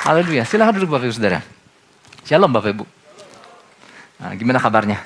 [0.00, 0.48] Haleluya.
[0.48, 1.44] Silahkan duduk Bapak Ibu Saudara.
[2.24, 2.84] Shalom Bapak Ibu.
[4.24, 4.96] Nah, gimana kabarnya?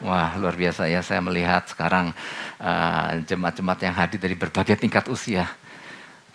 [0.00, 2.16] Wah luar biasa ya saya melihat sekarang
[2.56, 5.44] uh, jemaat-jemaat yang hadir dari berbagai tingkat usia.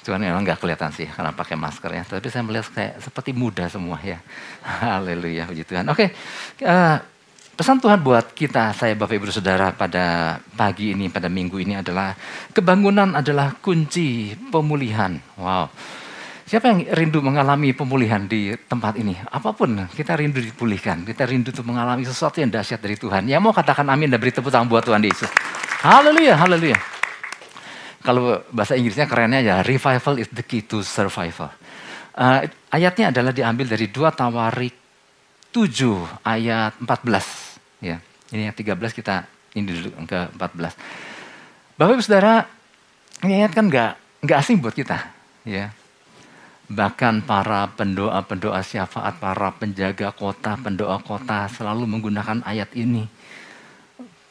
[0.05, 2.03] Cuman memang nggak kelihatan sih karena pakai masker ya.
[2.05, 4.21] Tapi saya melihat kayak seperti muda semua ya.
[4.61, 5.89] Haleluya puji Tuhan.
[5.89, 6.13] Oke,
[6.69, 7.01] uh,
[7.57, 12.13] pesan Tuhan buat kita, saya Bapak Ibu Saudara pada pagi ini, pada minggu ini adalah
[12.53, 15.17] kebangunan adalah kunci pemulihan.
[15.33, 15.73] Wow.
[16.47, 19.11] Siapa yang rindu mengalami pemulihan di tempat ini?
[19.19, 21.03] Apa pun, kita rindu dipulihkan.
[21.03, 23.27] Kita rindu untuk mengalami sesuatu yang dahsyat dari Tuhan.
[23.27, 25.27] Yang mau katakan amin dan beri tepuk tangan buat Tuhan Yesus.
[25.83, 26.79] Haleluya, haleluya.
[27.99, 31.51] Kalau bahasa Inggrisnya kerennya ya, revival is the key to survival.
[32.15, 34.75] Uh, ayatnya adalah diambil dari 2 Tawarik
[35.51, 37.83] 7 ayat 14.
[37.83, 37.99] Ya,
[38.31, 41.75] ini yang 13 kita ini dulu ke 14.
[41.75, 42.47] Bapak Ibu Saudara,
[43.27, 45.11] ini ayat kan nggak nggak asing buat kita,
[45.43, 45.75] ya.
[46.67, 53.07] Bahkan para pendoa-pendoa syafaat, para penjaga kota, pendoa kota selalu menggunakan ayat ini.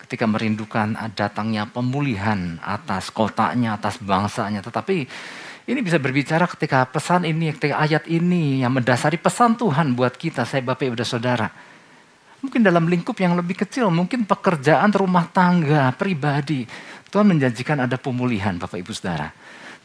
[0.04, 4.60] Ketika merindukan datangnya pemulihan atas kotanya, atas bangsanya.
[4.60, 5.08] Tetapi
[5.64, 10.44] ini bisa berbicara ketika pesan ini, ketika ayat ini yang mendasari pesan Tuhan buat kita,
[10.44, 11.48] saya Bapak Ibu Saudara.
[12.44, 16.68] Mungkin dalam lingkup yang lebih kecil, mungkin pekerjaan rumah tangga, pribadi.
[17.08, 19.32] Tuhan menjanjikan ada pemulihan Bapak Ibu Saudara.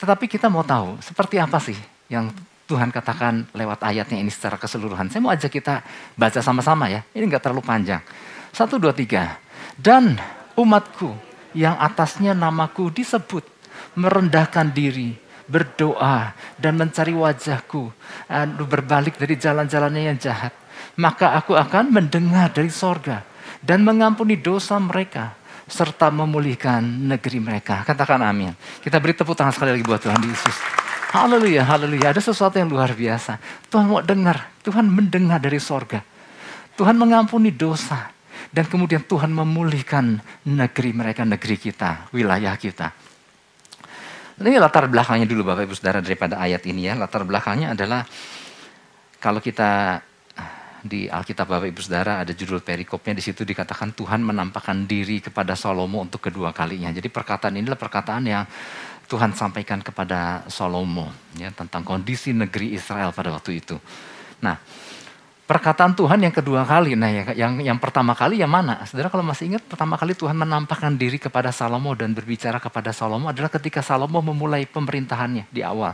[0.04, 2.28] Tetapi kita mau tahu, seperti apa sih yang
[2.67, 5.08] Tuhan katakan lewat ayatnya ini secara keseluruhan.
[5.08, 5.80] Saya mau ajak kita
[6.20, 7.08] baca sama-sama ya.
[7.16, 8.03] Ini nggak terlalu panjang.
[8.52, 9.40] Satu, dua, tiga.
[9.80, 10.20] Dan
[10.59, 11.16] umatku
[11.56, 13.44] yang atasnya namaku disebut
[13.95, 15.16] merendahkan diri,
[15.48, 17.92] berdoa dan mencari wajahku,
[18.68, 20.56] berbalik dari jalan-jalannya yang jahat.
[20.96, 23.23] Maka aku akan mendengar dari sorga
[23.64, 25.36] dan mengampuni dosa mereka
[25.68, 27.84] serta memulihkan negeri mereka.
[27.88, 28.52] Katakan amin.
[28.84, 30.56] Kita beri tepuk tangan sekali lagi buat Tuhan Yesus.
[31.12, 32.16] Haleluya, haleluya.
[32.16, 33.36] Ada sesuatu yang luar biasa.
[33.67, 36.00] Tuhan mau dengar, Tuhan mendengar dari sorga.
[36.80, 38.16] Tuhan mengampuni dosa.
[38.48, 42.96] Dan kemudian Tuhan memulihkan negeri mereka, negeri kita, wilayah kita.
[44.40, 46.96] Ini latar belakangnya dulu Bapak Ibu Saudara daripada ayat ini ya.
[46.96, 48.07] Latar belakangnya adalah
[49.19, 50.00] kalau kita
[50.81, 55.53] di Alkitab Bapak Ibu Saudara ada judul perikopnya di situ dikatakan Tuhan menampakkan diri kepada
[55.53, 56.90] Salomo untuk kedua kalinya.
[56.90, 58.44] Jadi perkataan inilah perkataan yang
[59.12, 63.76] Tuhan sampaikan kepada Salomo ya tentang kondisi negeri Israel pada waktu itu.
[64.40, 64.56] Nah,
[65.44, 68.80] perkataan Tuhan yang kedua kali, nah yang yang pertama kali yang mana?
[68.88, 73.28] Saudara kalau masih ingat pertama kali Tuhan menampakkan diri kepada Salomo dan berbicara kepada Salomo
[73.28, 75.92] adalah ketika Salomo memulai pemerintahannya di awal.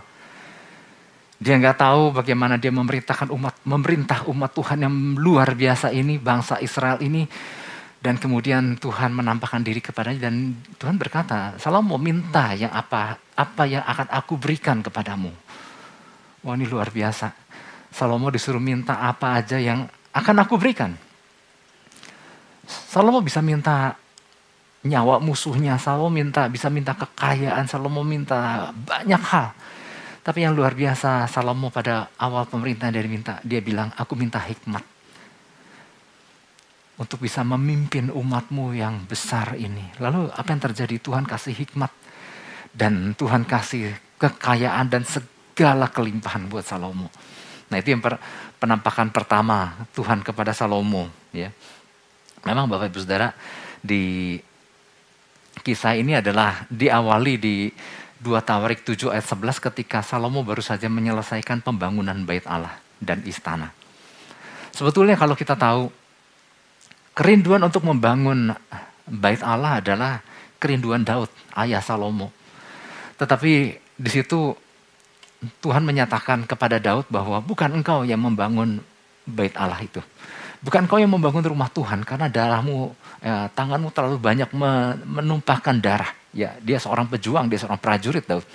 [1.41, 6.61] Dia nggak tahu bagaimana dia memerintahkan umat, memerintah umat Tuhan yang luar biasa ini, bangsa
[6.61, 7.25] Israel ini
[8.07, 13.83] dan kemudian Tuhan menampakkan diri kepadanya dan Tuhan berkata, Salomo minta yang apa apa yang
[13.83, 15.27] akan aku berikan kepadamu.
[16.39, 17.35] Wah ini luar biasa.
[17.91, 20.95] Salomo disuruh minta apa aja yang akan aku berikan.
[22.63, 23.99] Salomo bisa minta
[24.87, 29.51] nyawa musuhnya, Salomo minta bisa minta kekayaan, Salomo minta banyak hal.
[30.23, 34.95] Tapi yang luar biasa Salomo pada awal pemerintahan dia minta, dia bilang, aku minta hikmat
[36.97, 39.85] untuk bisa memimpin umatmu yang besar ini.
[40.01, 40.97] Lalu apa yang terjadi?
[40.97, 41.93] Tuhan kasih hikmat
[42.73, 47.13] dan Tuhan kasih kekayaan dan segala kelimpahan buat Salomo.
[47.69, 48.17] Nah itu yang per,
[48.57, 51.09] penampakan pertama Tuhan kepada Salomo.
[51.29, 51.53] Ya.
[52.41, 53.33] Memang Bapak Ibu Saudara
[53.81, 54.37] di
[55.61, 57.69] kisah ini adalah diawali di
[58.17, 63.69] 2 Tawarik 7 ayat 11 ketika Salomo baru saja menyelesaikan pembangunan bait Allah dan istana.
[64.73, 65.89] Sebetulnya kalau kita tahu
[67.17, 68.53] Kerinduan untuk membangun
[69.09, 70.21] bait Allah adalah
[70.61, 72.29] kerinduan Daud, ayah Salomo.
[73.17, 74.53] Tetapi di situ
[75.65, 78.85] Tuhan menyatakan kepada Daud bahwa bukan engkau yang membangun
[79.25, 79.97] bait Allah itu.
[80.61, 82.93] Bukan engkau yang membangun rumah Tuhan karena darahmu,
[83.25, 84.49] ya, tanganmu terlalu banyak
[85.05, 86.13] menumpahkan darah.
[86.37, 88.45] Ya, dia seorang pejuang, dia seorang prajurit Daud.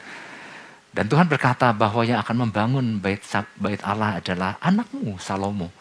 [0.94, 3.18] Dan Tuhan berkata bahwa yang akan membangun bait
[3.58, 5.74] bait Allah adalah anakmu Salomo.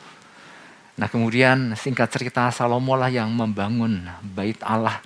[1.01, 5.01] Nah kemudian singkat cerita Salomo lah yang membangun bait Allah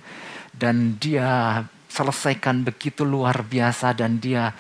[0.51, 4.51] dan dia selesaikan begitu luar biasa dan dia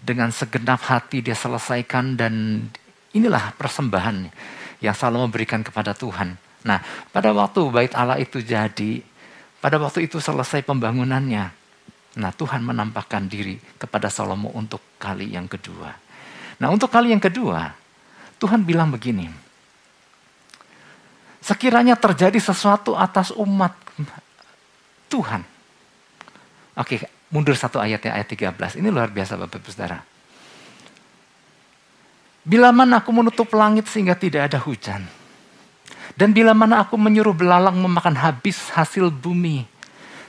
[0.00, 2.64] dengan segenap hati dia selesaikan dan
[3.12, 4.32] inilah persembahan
[4.80, 6.40] yang Salomo berikan kepada Tuhan.
[6.64, 6.80] Nah
[7.12, 9.04] pada waktu bait Allah itu jadi,
[9.60, 11.52] pada waktu itu selesai pembangunannya.
[12.16, 15.92] Nah Tuhan menampakkan diri kepada Salomo untuk kali yang kedua.
[16.64, 17.76] Nah untuk kali yang kedua,
[18.40, 19.47] Tuhan bilang begini,
[21.38, 23.72] Sekiranya terjadi sesuatu atas umat
[25.08, 25.42] Tuhan.
[26.78, 27.02] Oke,
[27.32, 28.78] mundur satu ayat ya, ayat 13.
[28.78, 29.98] Ini luar biasa Bapak Ibu Saudara.
[32.48, 35.04] Bila mana aku menutup langit sehingga tidak ada hujan.
[36.18, 39.68] Dan bila mana aku menyuruh belalang memakan habis hasil bumi.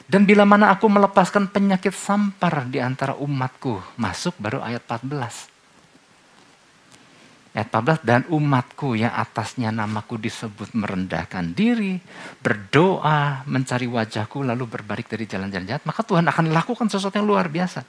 [0.09, 3.77] Dan bila mana aku melepaskan penyakit sampar di antara umatku.
[3.97, 5.58] Masuk baru ayat 14.
[7.49, 11.97] Ayat 14, dan umatku yang atasnya namaku disebut merendahkan diri,
[12.45, 17.49] berdoa, mencari wajahku, lalu berbalik dari jalan-jalan jahat, maka Tuhan akan lakukan sesuatu yang luar
[17.49, 17.81] biasa.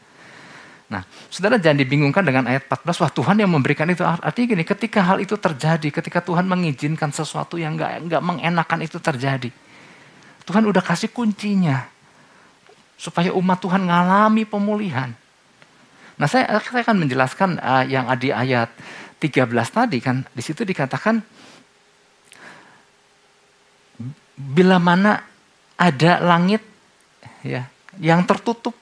[0.90, 4.02] Nah, saudara jangan dibingungkan dengan ayat 14, wah Tuhan yang memberikan itu.
[4.02, 8.98] Artinya gini, ketika hal itu terjadi, ketika Tuhan mengizinkan sesuatu yang nggak nggak mengenakan itu
[8.98, 9.52] terjadi,
[10.48, 11.86] Tuhan udah kasih kuncinya
[12.98, 15.14] supaya umat Tuhan ngalami pemulihan.
[16.18, 18.68] Nah, saya, saya akan menjelaskan uh, yang di ayat
[19.20, 21.20] 13 tadi kan di situ dikatakan
[24.40, 25.20] bila mana
[25.76, 26.64] ada langit
[27.44, 27.69] ya
[28.00, 28.72] yang tertutup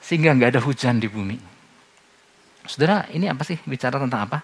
[0.00, 1.36] sehingga nggak ada hujan di bumi.
[2.64, 4.38] Saudara, ini apa sih bicara tentang apa?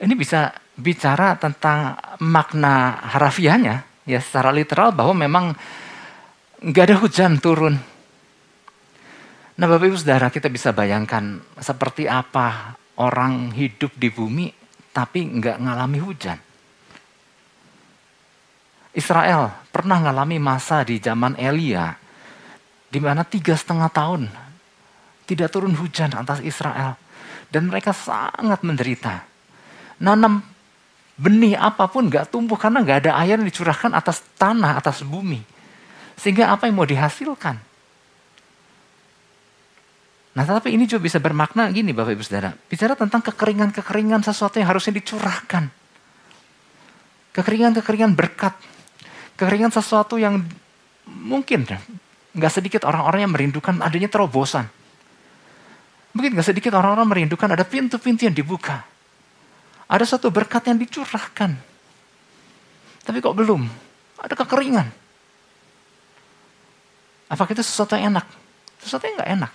[0.00, 5.56] Ini bisa bicara tentang makna harafiahnya ya secara literal bahwa memang
[6.60, 7.76] nggak ada hujan turun.
[9.54, 14.46] Nah Bapak Ibu Saudara kita bisa bayangkan seperti apa orang hidup di bumi
[14.94, 16.38] tapi nggak ngalami hujan.
[18.94, 21.98] Israel pernah ngalami masa di zaman Elia,
[22.86, 24.30] di mana tiga setengah tahun
[25.26, 26.94] tidak turun hujan atas Israel.
[27.50, 29.26] Dan mereka sangat menderita.
[30.02, 30.42] Nanam
[31.14, 35.42] benih apa pun nggak tumbuh karena nggak ada air yang dicurahkan atas tanah, atas bumi.
[36.18, 37.58] Sehingga apa yang mau dihasilkan?
[40.34, 42.50] Nah, tapi ini juga bisa bermakna gini Bapak Ibu Saudara.
[42.50, 45.70] Bicara tentang kekeringan-kekeringan sesuatu yang harusnya dicurahkan.
[47.30, 48.58] Kekeringan-kekeringan berkat.
[49.38, 50.42] Kekeringan sesuatu yang
[51.06, 51.62] mungkin
[52.34, 54.66] nggak sedikit orang-orang yang merindukan adanya terobosan.
[56.18, 58.82] Mungkin nggak sedikit orang-orang merindukan ada pintu-pintu yang dibuka.
[59.86, 61.50] Ada satu berkat yang dicurahkan.
[63.06, 63.62] Tapi kok belum?
[64.18, 64.86] Ada kekeringan.
[67.30, 68.26] Apakah itu sesuatu yang enak?
[68.82, 69.52] Sesuatu yang nggak enak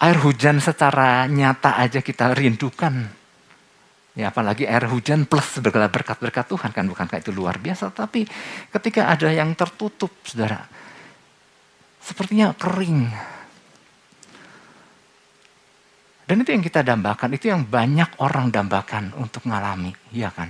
[0.00, 3.20] air hujan secara nyata aja kita rindukan.
[4.16, 7.92] Ya apalagi air hujan plus berkat-berkat Tuhan kan bukankah itu luar biasa.
[7.92, 8.24] Tapi
[8.72, 10.66] ketika ada yang tertutup saudara.
[12.00, 13.12] Sepertinya kering.
[16.24, 20.46] Dan itu yang kita dambakan, itu yang banyak orang dambakan untuk mengalami, ya kan?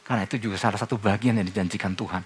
[0.00, 2.24] Karena itu juga salah satu bagian yang dijanjikan Tuhan.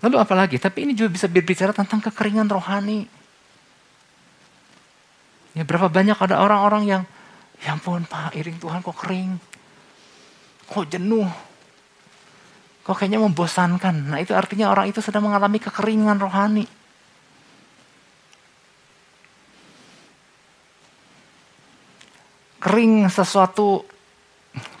[0.00, 3.04] Lalu apalagi, tapi ini juga bisa berbicara tentang kekeringan rohani.
[5.56, 7.02] Ya berapa banyak ada orang-orang yang,
[7.64, 9.40] ya ampun Pak, iring Tuhan kok kering.
[10.68, 11.28] Kok jenuh.
[12.84, 14.12] Kok kayaknya membosankan.
[14.12, 16.64] Nah itu artinya orang itu sedang mengalami kekeringan rohani.
[22.58, 23.86] Kering sesuatu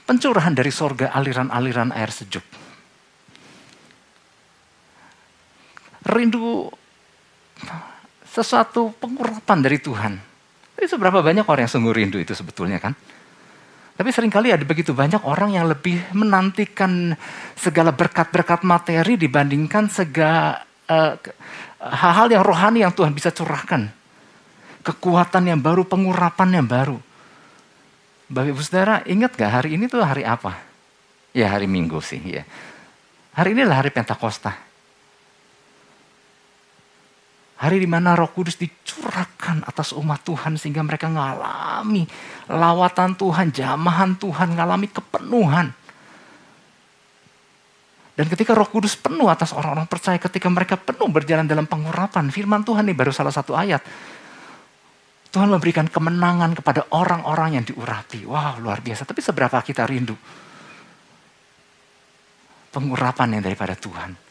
[0.08, 2.44] pencurahan dari sorga aliran-aliran air sejuk.
[6.08, 6.72] Rindu
[8.24, 10.27] sesuatu pengurapan dari Tuhan.
[10.78, 12.94] Tapi seberapa banyak orang yang sungguh rindu itu sebetulnya kan?
[13.98, 17.18] Tapi sering kali ada begitu banyak orang yang lebih menantikan
[17.58, 21.18] segala berkat-berkat materi dibandingkan segala uh,
[21.82, 23.90] hal-hal yang rohani yang Tuhan bisa curahkan.
[24.86, 27.02] Kekuatan yang baru, pengurapan yang baru.
[28.30, 30.62] Bapak Ibu Saudara, ingat gak hari ini tuh hari apa?
[31.34, 32.46] Ya hari Minggu sih ya.
[33.34, 34.67] Hari ini adalah hari Pentakosta.
[37.58, 42.06] Hari di mana roh kudus dicurahkan atas umat Tuhan sehingga mereka mengalami
[42.46, 45.74] lawatan Tuhan, jamahan Tuhan, mengalami kepenuhan.
[48.14, 52.62] Dan ketika roh kudus penuh atas orang-orang percaya, ketika mereka penuh berjalan dalam pengurapan, firman
[52.62, 53.82] Tuhan ini baru salah satu ayat.
[55.34, 58.22] Tuhan memberikan kemenangan kepada orang-orang yang diurapi.
[58.22, 59.02] Wow, luar biasa.
[59.02, 60.14] Tapi seberapa kita rindu
[62.70, 64.27] pengurapan yang daripada Tuhan.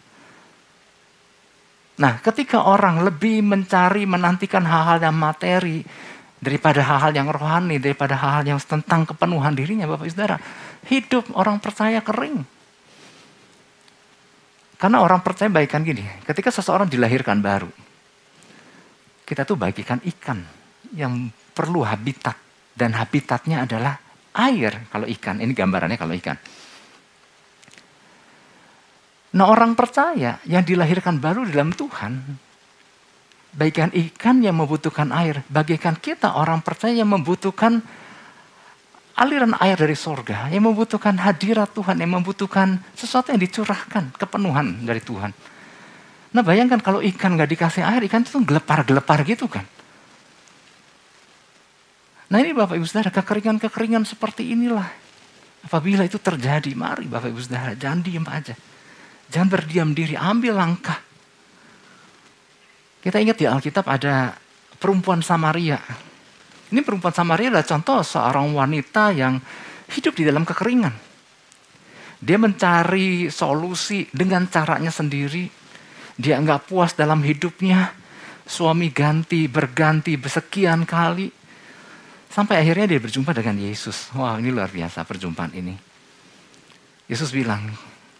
[1.98, 5.82] Nah, ketika orang lebih mencari, menantikan hal-hal yang materi
[6.38, 10.38] daripada hal-hal yang rohani, daripada hal-hal yang tentang kepenuhan dirinya, Bapak Saudara,
[10.86, 12.46] hidup orang percaya kering.
[14.78, 17.74] Karena orang percaya baikkan gini, ketika seseorang dilahirkan baru,
[19.26, 20.46] kita tuh bagikan ikan
[20.94, 22.38] yang perlu habitat.
[22.78, 23.98] Dan habitatnya adalah
[24.38, 25.42] air kalau ikan.
[25.42, 26.38] Ini gambarannya kalau ikan.
[29.36, 32.24] Nah orang percaya yang dilahirkan baru dalam Tuhan,
[33.52, 37.84] bagikan ikan yang membutuhkan air, bagikan kita orang percaya yang membutuhkan
[39.18, 45.02] aliran air dari sorga, yang membutuhkan hadirat Tuhan, yang membutuhkan sesuatu yang dicurahkan, kepenuhan dari
[45.02, 45.34] Tuhan.
[46.32, 49.66] Nah bayangkan kalau ikan gak dikasih air, ikan itu gelepar-gelepar gitu kan.
[52.28, 54.86] Nah ini Bapak Ibu Saudara, kekeringan-kekeringan seperti inilah.
[55.66, 58.54] Apabila itu terjadi, mari Bapak Ibu Saudara, jangan diem aja.
[59.28, 61.00] Jangan berdiam diri, ambil langkah.
[63.04, 64.36] Kita ingat di Alkitab ada
[64.80, 65.80] perempuan Samaria.
[66.68, 69.40] Ini perempuan Samaria adalah contoh seorang wanita yang
[69.88, 70.96] hidup di dalam kekeringan.
[72.18, 75.48] Dia mencari solusi dengan caranya sendiri.
[76.18, 77.94] Dia nggak puas dalam hidupnya.
[78.48, 81.30] Suami ganti, berganti, bersekian kali.
[82.28, 84.12] Sampai akhirnya dia berjumpa dengan Yesus.
[84.18, 85.76] Wah ini luar biasa perjumpaan ini.
[87.08, 87.72] Yesus bilang,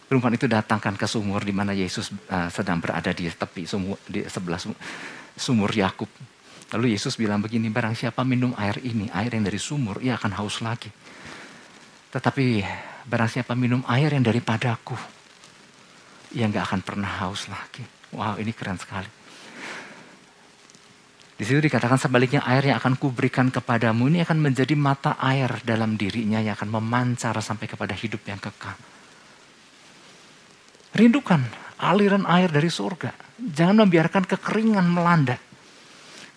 [0.08, 4.24] perempuan itu datangkan ke sumur di mana Yesus uh, sedang berada di tepi sumur di
[4.24, 4.56] sebelah
[5.36, 6.08] sumur Yakub.
[6.72, 10.36] Lalu Yesus bilang begini, barang siapa minum air ini, air yang dari sumur, ia akan
[10.36, 10.92] haus lagi.
[12.12, 12.44] Tetapi
[13.08, 14.96] barang siapa minum air yang daripadaku,
[16.36, 17.84] ia nggak akan pernah haus lagi.
[18.12, 19.08] Wow, ini keren sekali.
[21.38, 25.94] Di situ dikatakan sebaliknya air yang akan kuberikan kepadamu ini akan menjadi mata air dalam
[25.94, 28.74] dirinya yang akan memancar sampai kepada hidup yang kekal.
[30.94, 31.42] Rindukan
[31.78, 33.12] aliran air dari surga.
[33.38, 35.38] Jangan membiarkan kekeringan melanda.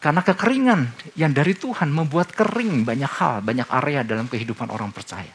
[0.01, 5.29] Karena kekeringan yang dari Tuhan membuat kering banyak hal, banyak area dalam kehidupan orang percaya.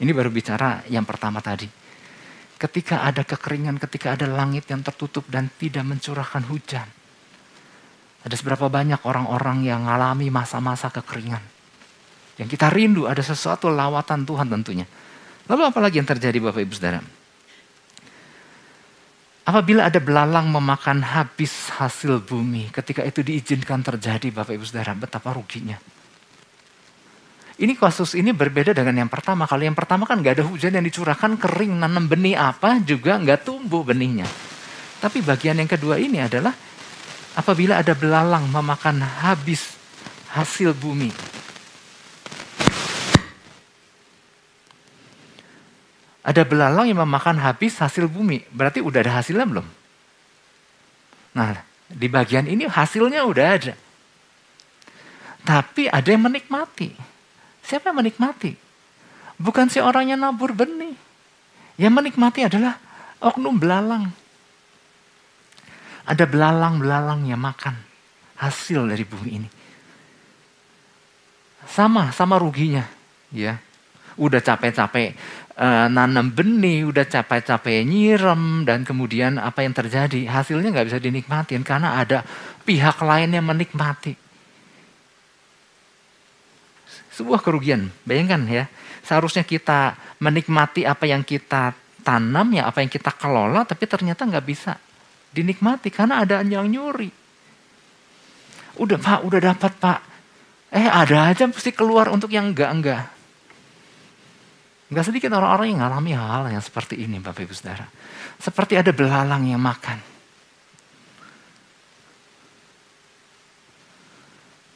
[0.00, 1.68] Ini baru bicara yang pertama tadi.
[2.58, 6.88] Ketika ada kekeringan, ketika ada langit yang tertutup dan tidak mencurahkan hujan.
[8.24, 11.44] Ada seberapa banyak orang-orang yang mengalami masa-masa kekeringan.
[12.40, 14.86] Yang kita rindu ada sesuatu lawatan Tuhan tentunya.
[15.46, 17.17] Lalu apalagi yang terjadi Bapak Ibu Saudara?
[19.48, 25.32] Apabila ada belalang memakan habis hasil bumi, ketika itu diizinkan terjadi Bapak Ibu Saudara, betapa
[25.32, 25.80] ruginya.
[27.56, 29.48] Ini kasus ini berbeda dengan yang pertama.
[29.48, 33.48] Kalau yang pertama kan gak ada hujan yang dicurahkan, kering, nanam benih apa juga gak
[33.48, 34.28] tumbuh benihnya.
[35.00, 36.52] Tapi bagian yang kedua ini adalah
[37.32, 39.80] apabila ada belalang memakan habis
[40.28, 41.08] hasil bumi.
[46.28, 48.44] Ada belalang yang memakan habis hasil bumi.
[48.52, 49.64] Berarti udah ada hasilnya belum?
[51.32, 51.56] Nah,
[51.88, 53.74] di bagian ini hasilnya udah ada.
[55.40, 56.92] Tapi ada yang menikmati.
[57.64, 58.52] Siapa yang menikmati?
[59.40, 60.92] Bukan si orang yang nabur benih.
[61.80, 62.76] Yang menikmati adalah
[63.24, 64.12] oknum belalang.
[66.04, 67.72] Ada belalang-belalang yang makan
[68.36, 69.48] hasil dari bumi ini.
[71.64, 72.84] Sama, sama ruginya.
[73.32, 73.56] ya.
[74.18, 75.14] Udah capek-capek
[75.58, 80.26] uh, nanam benih, udah capek-capek nyirem, dan kemudian apa yang terjadi?
[80.26, 82.22] Hasilnya nggak bisa dinikmatin karena ada
[82.62, 84.14] pihak lain yang menikmati.
[87.14, 88.64] Sebuah kerugian, bayangkan ya.
[89.02, 91.74] Seharusnya kita menikmati apa yang kita
[92.06, 94.78] tanam, ya apa yang kita kelola, tapi ternyata nggak bisa
[95.34, 97.10] dinikmati karena ada yang nyuri.
[98.78, 100.00] Udah pak, udah dapat pak.
[100.70, 103.17] Eh ada aja mesti keluar untuk yang enggak-enggak.
[104.88, 107.84] Gak sedikit orang-orang yang mengalami hal yang seperti ini Bapak Ibu Saudara.
[108.40, 110.00] Seperti ada belalang yang makan.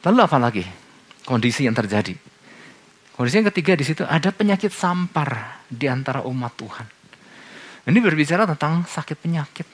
[0.05, 0.63] Lalu apa lagi?
[1.25, 2.13] Kondisi yang terjadi.
[3.17, 6.87] Kondisi yang ketiga di situ ada penyakit sampar di antara umat Tuhan.
[7.89, 9.67] Ini berbicara tentang sakit penyakit.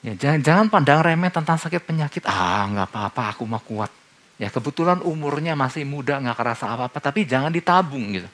[0.00, 2.24] Ya, jangan, jangan pandang remeh tentang sakit penyakit.
[2.24, 3.92] Ah, nggak apa-apa, aku mah kuat.
[4.40, 6.96] Ya kebetulan umurnya masih muda, nggak kerasa apa-apa.
[6.96, 8.30] Tapi jangan ditabung gitu.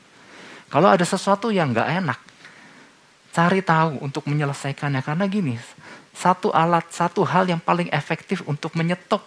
[0.67, 2.19] Kalau ada sesuatu yang nggak enak,
[3.31, 5.05] cari tahu untuk menyelesaikannya.
[5.05, 5.55] Karena gini,
[6.17, 9.23] satu alat, satu hal yang paling efektif untuk menyetop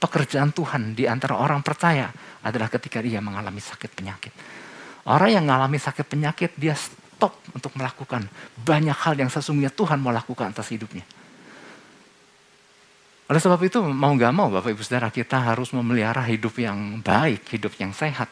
[0.00, 2.08] pekerjaan Tuhan di antara orang percaya
[2.40, 4.32] adalah ketika dia mengalami sakit penyakit.
[5.04, 8.24] Orang yang mengalami sakit penyakit, dia stop untuk melakukan
[8.64, 11.04] banyak hal yang sesungguhnya Tuhan mau lakukan atas hidupnya.
[13.30, 17.46] Oleh sebab itu mau gak mau Bapak Ibu Saudara kita harus memelihara hidup yang baik,
[17.54, 18.26] hidup yang sehat.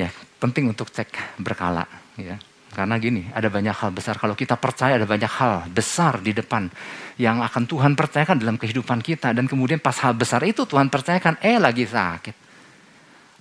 [0.00, 0.08] Ya,
[0.40, 1.84] penting untuk cek berkala
[2.16, 2.40] ya.
[2.70, 4.16] Karena gini, ada banyak hal besar.
[4.16, 6.70] Kalau kita percaya ada banyak hal besar di depan
[7.18, 9.34] yang akan Tuhan percayakan dalam kehidupan kita.
[9.34, 12.36] Dan kemudian pas hal besar itu Tuhan percayakan, eh lagi sakit.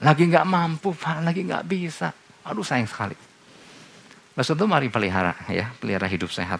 [0.01, 2.09] Lagi nggak mampu, Pak, lagi nggak bisa.
[2.49, 3.13] Aduh sayang sekali.
[4.33, 6.59] Maksud itu mari pelihara ya, pelihara hidup sehat.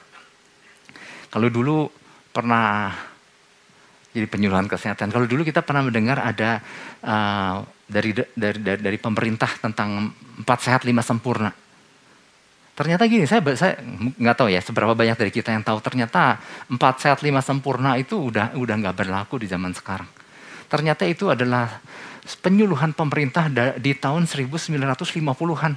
[1.33, 1.89] Kalau dulu
[2.29, 2.93] pernah
[4.13, 5.09] jadi penyuluhan kesehatan.
[5.09, 6.61] Kalau dulu kita pernah mendengar ada
[7.01, 10.13] uh, dari, dari dari dari pemerintah tentang
[10.45, 11.49] empat sehat lima sempurna.
[12.77, 13.75] Ternyata gini, saya saya
[14.15, 16.39] nggak tahu ya seberapa banyak dari kita yang tahu ternyata
[16.71, 20.07] empat sehat lima sempurna itu udah udah nggak berlaku di zaman sekarang.
[20.69, 21.81] Ternyata itu adalah
[22.39, 25.73] penyuluhan pemerintah di tahun 1950-an.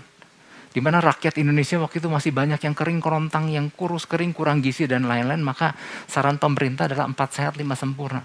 [0.73, 4.65] Di mana rakyat Indonesia waktu itu masih banyak yang kering kerontang, yang kurus kering, kurang
[4.65, 5.41] gizi dan lain-lain.
[5.45, 5.77] Maka
[6.09, 8.25] saran pemerintah adalah empat sehat lima sempurna.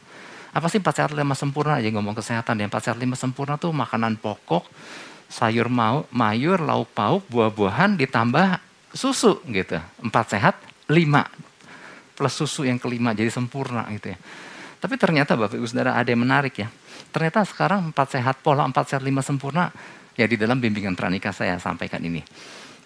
[0.58, 2.58] Apa sih 4 sehat 5 sempurna aja ngomong kesehatan.
[2.58, 4.66] Yang 4 sehat 5 sempurna tuh makanan pokok,
[5.30, 8.58] sayur mau, mayur, lauk pauk, buah-buahan ditambah
[8.90, 9.78] susu gitu.
[10.02, 10.58] 4 sehat
[10.90, 10.98] 5
[12.18, 14.18] plus susu yang kelima jadi sempurna gitu ya.
[14.82, 16.68] Tapi ternyata Bapak Ibu Saudara ada yang menarik ya.
[17.14, 19.70] Ternyata sekarang empat sehat pola, empat sehat lima sempurna
[20.18, 22.26] ya di dalam bimbingan pranikah saya sampaikan ini.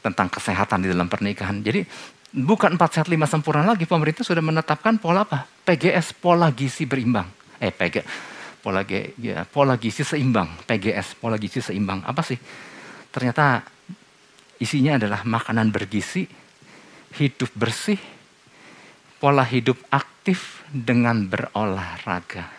[0.04, 1.64] Tentang kesehatan di dalam pernikahan.
[1.64, 1.88] Jadi
[2.36, 5.48] bukan empat sehat lima sempurna lagi, pemerintah sudah menetapkan pola apa?
[5.64, 7.41] PGS, pola gizi berimbang.
[7.62, 8.02] Eh, PG,
[8.66, 12.02] pola, G, ya, pola gizi seimbang, PGS, pola gizi seimbang.
[12.02, 12.42] Apa sih?
[13.14, 13.62] Ternyata
[14.58, 16.26] isinya adalah makanan bergizi,
[17.22, 18.02] hidup bersih,
[19.22, 22.50] pola hidup aktif dengan berolahraga.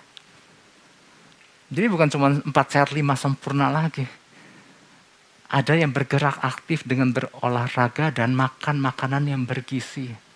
[1.72, 4.06] Jadi bukan cuma empat sehat lima sempurna lagi.
[5.50, 10.31] Ada yang bergerak aktif dengan berolahraga dan makan makanan yang bergizi.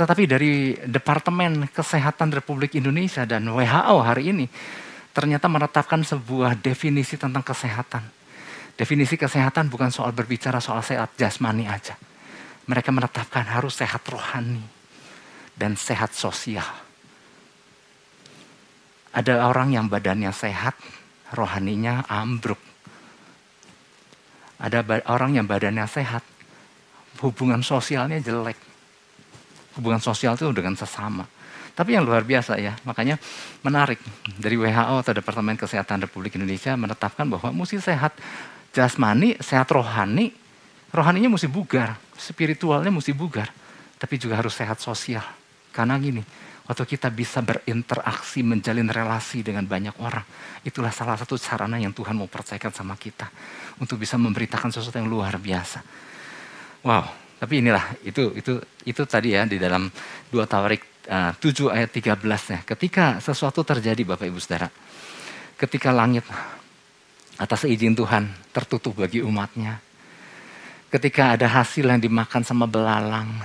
[0.00, 4.48] Tetapi dari Departemen Kesehatan Republik Indonesia dan WHO hari ini
[5.12, 8.00] ternyata menetapkan sebuah definisi tentang kesehatan.
[8.80, 12.00] Definisi kesehatan bukan soal berbicara soal sehat jasmani aja.
[12.64, 14.64] Mereka menetapkan harus sehat rohani
[15.52, 16.64] dan sehat sosial.
[19.12, 20.80] Ada orang yang badannya sehat,
[21.36, 22.62] rohaninya ambruk.
[24.64, 24.80] Ada
[25.12, 26.24] orang yang badannya sehat,
[27.20, 28.69] hubungan sosialnya jelek.
[29.80, 31.24] Hubungan sosial itu dengan sesama.
[31.72, 33.16] Tapi yang luar biasa ya, makanya
[33.64, 33.96] menarik
[34.36, 38.12] dari WHO atau Departemen Kesehatan Republik Indonesia menetapkan bahwa mesti sehat
[38.76, 40.28] jasmani, sehat rohani,
[40.92, 43.48] rohaninya mesti bugar, spiritualnya mesti bugar,
[43.96, 45.24] tapi juga harus sehat sosial.
[45.72, 46.20] Karena gini,
[46.68, 50.26] waktu kita bisa berinteraksi, menjalin relasi dengan banyak orang,
[50.66, 53.32] itulah salah satu sarana yang Tuhan mau percayakan sama kita
[53.80, 55.80] untuk bisa memberitakan sesuatu yang luar biasa.
[56.84, 57.08] Wow,
[57.40, 59.88] tapi inilah itu itu itu tadi ya di dalam
[60.28, 62.20] dua Tawarik uh, 7 ayat 13
[62.52, 62.60] ya.
[62.68, 64.68] Ketika sesuatu terjadi Bapak Ibu Saudara,
[65.56, 66.28] ketika langit
[67.40, 69.80] atas izin Tuhan tertutup bagi umatnya,
[70.92, 73.40] ketika ada hasil yang dimakan sama belalang,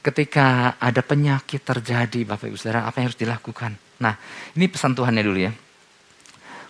[0.00, 3.76] ketika ada penyakit terjadi, Bapak Ibu Saudara, apa yang harus dilakukan?
[4.00, 4.16] Nah,
[4.56, 5.52] ini pesan Tuhannya dulu ya.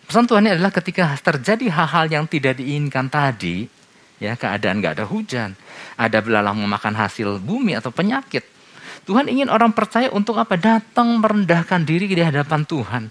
[0.02, 3.70] Pesan Tuhannya adalah ketika terjadi hal-hal yang tidak diinginkan tadi,
[4.20, 5.56] ya keadaan nggak ada hujan,
[5.96, 8.44] ada belalang memakan hasil bumi atau penyakit.
[9.08, 10.54] Tuhan ingin orang percaya untuk apa?
[10.60, 13.08] Datang merendahkan diri di hadapan Tuhan.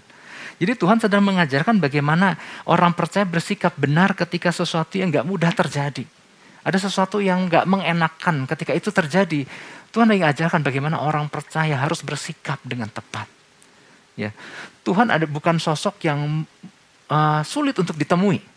[0.60, 2.36] Jadi Tuhan sedang mengajarkan bagaimana
[2.68, 6.04] orang percaya bersikap benar ketika sesuatu yang nggak mudah terjadi.
[6.60, 9.48] Ada sesuatu yang nggak mengenakan ketika itu terjadi.
[9.90, 13.26] Tuhan lagi ajarkan bagaimana orang percaya harus bersikap dengan tepat.
[14.14, 14.36] Ya,
[14.84, 16.44] Tuhan ada bukan sosok yang
[17.08, 18.49] uh, sulit untuk ditemui.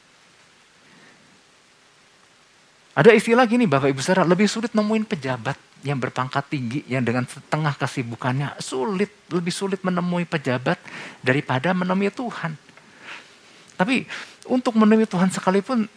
[2.94, 7.26] Ada istilah gini Bapak Ibu Saudara, lebih sulit nemuin pejabat yang berpangkat tinggi yang dengan
[7.26, 10.78] setengah kesibukannya sulit, lebih sulit menemui pejabat
[11.26, 12.54] daripada menemui Tuhan.
[13.74, 14.06] Tapi
[14.46, 15.90] untuk menemui Tuhan sekalipun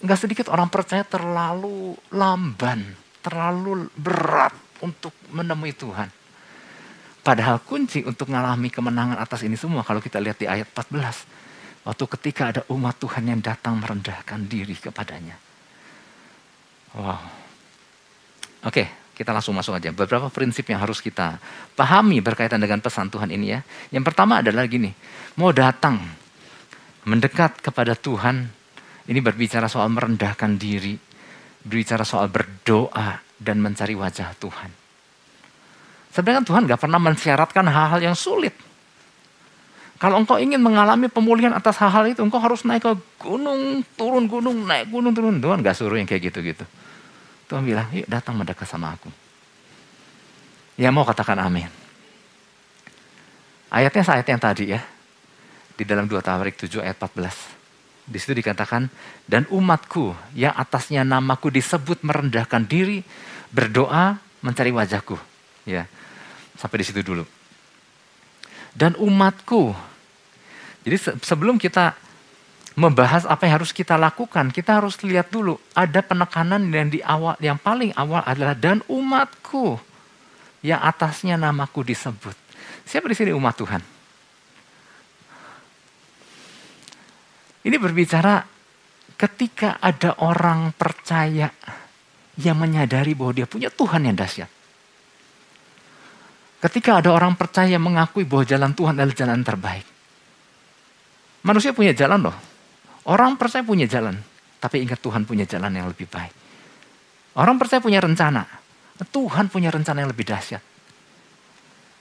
[0.00, 2.88] nggak sedikit orang percaya terlalu lamban,
[3.20, 6.08] terlalu berat untuk menemui Tuhan.
[7.20, 11.84] Padahal kunci untuk mengalami kemenangan atas ini semua kalau kita lihat di ayat 14.
[11.84, 15.49] Waktu ketika ada umat Tuhan yang datang merendahkan diri kepadanya.
[16.94, 17.22] Wow.
[18.66, 19.92] Oke, kita langsung masuk aja.
[19.92, 21.36] Beberapa prinsip yang harus kita
[21.76, 23.60] pahami berkaitan dengan pesan Tuhan ini ya.
[23.92, 24.92] Yang pertama adalah gini,
[25.36, 26.00] mau datang
[27.04, 28.48] mendekat kepada Tuhan,
[29.08, 30.96] ini berbicara soal merendahkan diri,
[31.64, 34.70] berbicara soal berdoa, dan mencari wajah Tuhan.
[36.12, 38.52] Sebenarnya Tuhan gak pernah mensyaratkan hal-hal yang sulit.
[40.00, 44.64] Kalau engkau ingin mengalami pemulihan atas hal-hal itu, engkau harus naik ke gunung, turun gunung,
[44.64, 45.40] naik gunung, turun.
[45.40, 46.64] Tuhan gak suruh yang kayak gitu-gitu.
[47.50, 49.10] Tuhan bilang, yuk datang mendekat sama aku.
[50.78, 51.66] Ya mau katakan amin.
[53.66, 54.80] Ayatnya ayat yang tadi ya.
[55.74, 58.06] Di dalam 2 Tawarik 7 ayat 14.
[58.06, 58.86] Di situ dikatakan,
[59.26, 63.02] dan umatku yang atasnya namaku disebut merendahkan diri,
[63.50, 65.18] berdoa, mencari wajahku.
[65.66, 65.90] Ya,
[66.54, 67.26] sampai di situ dulu.
[68.74, 69.74] Dan umatku,
[70.86, 71.98] jadi sebelum kita
[72.80, 77.36] membahas apa yang harus kita lakukan, kita harus lihat dulu ada penekanan yang di awal,
[77.36, 79.76] yang paling awal adalah dan umatku
[80.64, 82.32] yang atasnya namaku disebut.
[82.88, 83.82] Siapa di sini umat Tuhan?
[87.60, 88.40] Ini berbicara
[89.20, 91.52] ketika ada orang percaya
[92.40, 94.48] yang menyadari bahwa dia punya Tuhan yang dahsyat.
[96.64, 99.84] Ketika ada orang percaya mengakui bahwa jalan Tuhan adalah jalan terbaik.
[101.44, 102.36] Manusia punya jalan loh.
[103.08, 104.16] Orang percaya punya jalan.
[104.60, 106.34] Tapi ingat Tuhan punya jalan yang lebih baik.
[107.40, 108.44] Orang percaya punya rencana.
[109.00, 110.60] Tuhan punya rencana yang lebih dahsyat.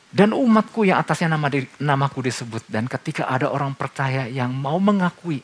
[0.09, 1.47] Dan umatku yang atasnya nama
[1.79, 2.67] namaku disebut.
[2.67, 5.39] Dan ketika ada orang percaya yang mau mengakui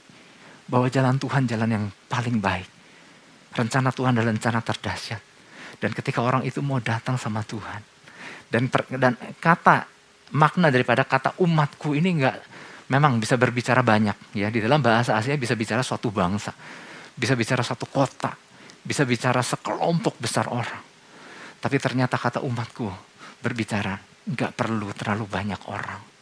[0.68, 2.68] bahwa jalan Tuhan jalan yang paling baik.
[3.56, 5.22] Rencana Tuhan adalah rencana terdahsyat.
[5.80, 7.80] Dan ketika orang itu mau datang sama Tuhan.
[8.52, 9.88] Dan, per, dan kata,
[10.36, 12.36] makna daripada kata umatku ini enggak
[12.92, 14.36] memang bisa berbicara banyak.
[14.38, 16.54] ya Di dalam bahasa aslinya bisa bicara suatu bangsa.
[17.16, 18.34] Bisa bicara satu kota.
[18.86, 20.82] Bisa bicara sekelompok besar orang.
[21.58, 22.86] Tapi ternyata kata umatku
[23.42, 26.15] berbicara nggak perlu terlalu banyak orang.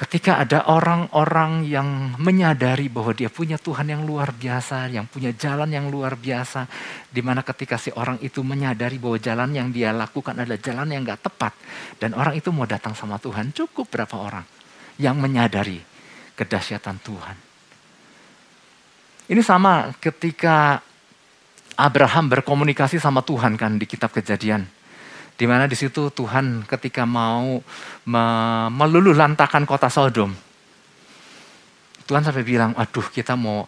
[0.00, 5.68] Ketika ada orang-orang yang menyadari bahwa dia punya Tuhan yang luar biasa, yang punya jalan
[5.68, 6.64] yang luar biasa,
[7.12, 11.04] di mana ketika si orang itu menyadari bahwa jalan yang dia lakukan adalah jalan yang
[11.04, 11.52] gak tepat,
[12.00, 14.48] dan orang itu mau datang sama Tuhan, cukup berapa orang
[14.96, 15.84] yang menyadari
[16.32, 17.36] kedahsyatan Tuhan.
[19.28, 20.80] Ini sama ketika
[21.76, 24.64] Abraham berkomunikasi sama Tuhan kan di kitab kejadian
[25.40, 27.64] di mana di situ Tuhan ketika mau
[28.76, 30.36] meluluh lantakan kota Sodom.
[32.04, 33.64] Tuhan sampai bilang, aduh kita mau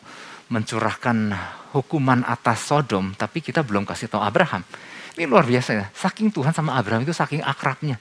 [0.53, 1.33] mencurahkan
[1.73, 4.61] hukuman atas Sodom, tapi kita belum kasih tahu Abraham.
[5.17, 7.97] Ini luar biasa ya, saking Tuhan sama Abraham itu saking akrabnya.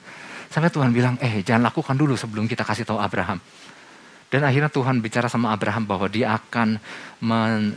[0.52, 3.40] Sampai Tuhan bilang, eh jangan lakukan dulu sebelum kita kasih tahu Abraham.
[4.28, 6.76] Dan akhirnya Tuhan bicara sama Abraham bahwa dia akan
[7.24, 7.72] men,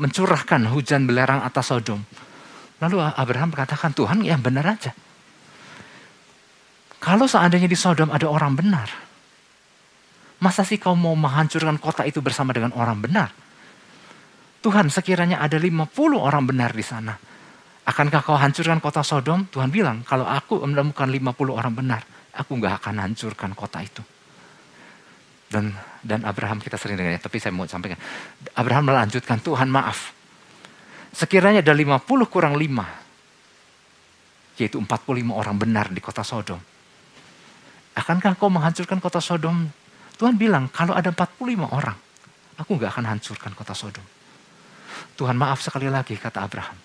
[0.00, 2.00] mencurahkan hujan belerang atas Sodom
[2.80, 4.96] Lalu Abraham berkatakan, Tuhan yang benar aja.
[7.00, 8.88] Kalau seandainya di Sodom ada orang benar,
[10.40, 13.28] masa sih kau mau menghancurkan kota itu bersama dengan orang benar?
[14.60, 15.88] Tuhan sekiranya ada 50
[16.20, 17.16] orang benar di sana.
[17.88, 19.48] Akankah kau hancurkan kota Sodom?
[19.48, 22.04] Tuhan bilang, kalau aku menemukan 50 orang benar,
[22.36, 24.04] aku nggak akan hancurkan kota itu.
[25.48, 25.72] Dan
[26.04, 27.96] dan Abraham kita sering dengar, tapi saya mau sampaikan.
[28.56, 30.12] Abraham melanjutkan, Tuhan maaf,
[31.10, 36.60] Sekiranya ada 50 kurang 5, yaitu 45 orang benar di kota Sodom.
[37.96, 39.66] Akankah kau menghancurkan kota Sodom?
[40.20, 41.96] Tuhan bilang, kalau ada 45 orang,
[42.60, 44.04] aku gak akan hancurkan kota Sodom.
[45.16, 46.76] Tuhan maaf sekali lagi, kata Abraham.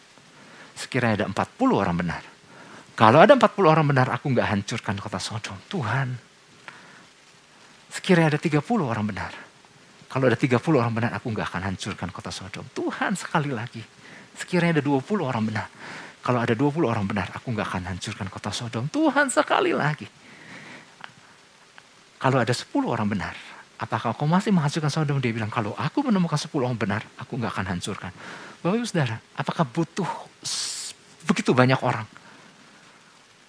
[0.76, 2.24] Sekiranya ada 40 orang benar.
[2.96, 5.60] Kalau ada 40 orang benar, aku gak hancurkan kota Sodom.
[5.68, 6.16] Tuhan,
[7.92, 9.36] sekiranya ada 30 orang benar.
[10.08, 12.64] Kalau ada 30 orang benar, aku gak akan hancurkan kota Sodom.
[12.72, 13.84] Tuhan sekali lagi,
[14.36, 15.68] Sekiranya ada 20 orang benar.
[16.26, 18.90] Kalau ada 20 orang benar, aku nggak akan hancurkan kota Sodom.
[18.90, 20.10] Tuhan sekali lagi.
[22.18, 23.38] Kalau ada 10 orang benar,
[23.78, 25.22] apakah kau masih menghancurkan Sodom?
[25.22, 28.12] Dia bilang, kalau aku menemukan 10 orang benar, aku nggak akan hancurkan.
[28.66, 30.10] Bapak Ibu Saudara, apakah butuh
[31.30, 32.10] begitu banyak orang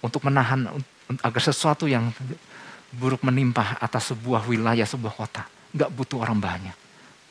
[0.05, 0.69] untuk menahan
[1.25, 2.13] agar sesuatu yang
[2.93, 5.49] buruk menimpa atas sebuah wilayah, sebuah kota.
[5.73, 6.75] Nggak butuh orang banyak.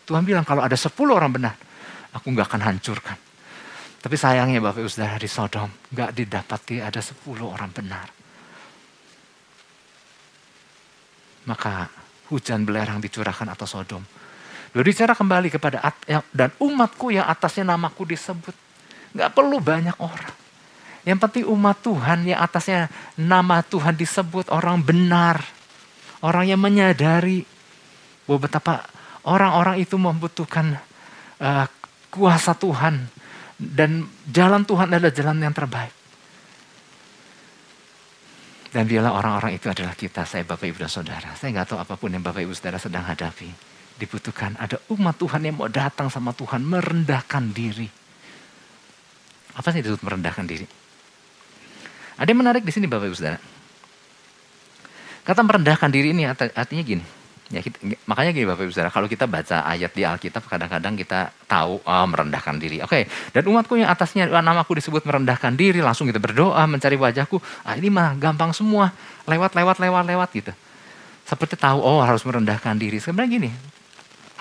[0.07, 1.55] Tuhan bilang kalau ada 10 orang benar,
[2.11, 3.26] aku nggak akan hancurkan.
[4.07, 8.07] Tapi sayangnya Bapak Ibu Saudara di Sodom nggak didapati ada 10 orang benar.
[11.51, 11.90] Maka
[12.31, 14.07] hujan belerang dicurahkan atas Sodom.
[14.71, 15.83] Berbicara kembali kepada
[16.31, 18.55] dan umatku yang atasnya namaku disebut.
[19.11, 20.35] Nggak perlu banyak orang.
[21.03, 22.87] Yang penting umat Tuhan yang atasnya
[23.19, 25.42] nama Tuhan disebut orang benar.
[26.23, 27.42] Orang yang menyadari
[28.23, 28.87] bahwa betapa
[29.27, 30.79] orang-orang itu membutuhkan
[31.42, 31.66] uh,
[32.14, 33.26] kuasa Tuhan
[33.57, 35.92] dan jalan Tuhan adalah jalan yang terbaik.
[38.69, 41.33] Dan biarlah orang-orang itu adalah kita, saya Bapak Ibu dan Saudara.
[41.33, 43.49] Saya nggak tahu apa pun yang Bapak Ibu Saudara sedang hadapi.
[43.97, 47.88] Dibutuhkan ada umat Tuhan yang mau datang sama Tuhan, merendahkan diri.
[49.57, 50.69] Apa sih disebut merendahkan diri?
[52.21, 53.40] Ada yang menarik di sini Bapak Ibu Saudara.
[55.25, 57.05] Kata merendahkan diri ini artinya gini.
[57.47, 57.79] Ya, kita,
[58.11, 62.07] makanya gini Bapak Ibu Saudara, kalau kita baca ayat di Alkitab kadang-kadang kita tahu oh,
[62.11, 62.83] merendahkan diri.
[62.83, 67.39] Oke, dan umatku yang atasnya namaku disebut merendahkan diri, langsung kita berdoa mencari wajahku.
[67.63, 68.91] Ah ini mah gampang semua,
[69.31, 70.53] lewat lewat lewat lewat gitu.
[71.23, 72.99] Seperti tahu oh harus merendahkan diri.
[72.99, 73.51] Sebenarnya gini,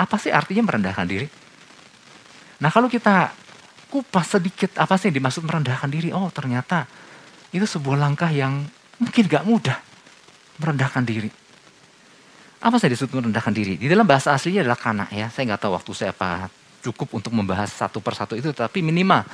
[0.02, 1.30] apa sih artinya merendahkan diri?
[2.58, 3.30] Nah kalau kita
[3.94, 6.10] kupas sedikit apa sih yang dimaksud merendahkan diri?
[6.10, 6.90] Oh ternyata
[7.54, 8.66] itu sebuah langkah yang
[8.98, 9.78] mungkin gak mudah
[10.58, 11.45] merendahkan diri
[12.62, 13.76] apa saya disebut merendahkan diri?
[13.76, 15.28] Di dalam bahasa aslinya adalah kanak ya.
[15.28, 16.48] Saya nggak tahu waktu saya apa
[16.86, 19.26] cukup untuk membahas satu persatu itu, tapi minimal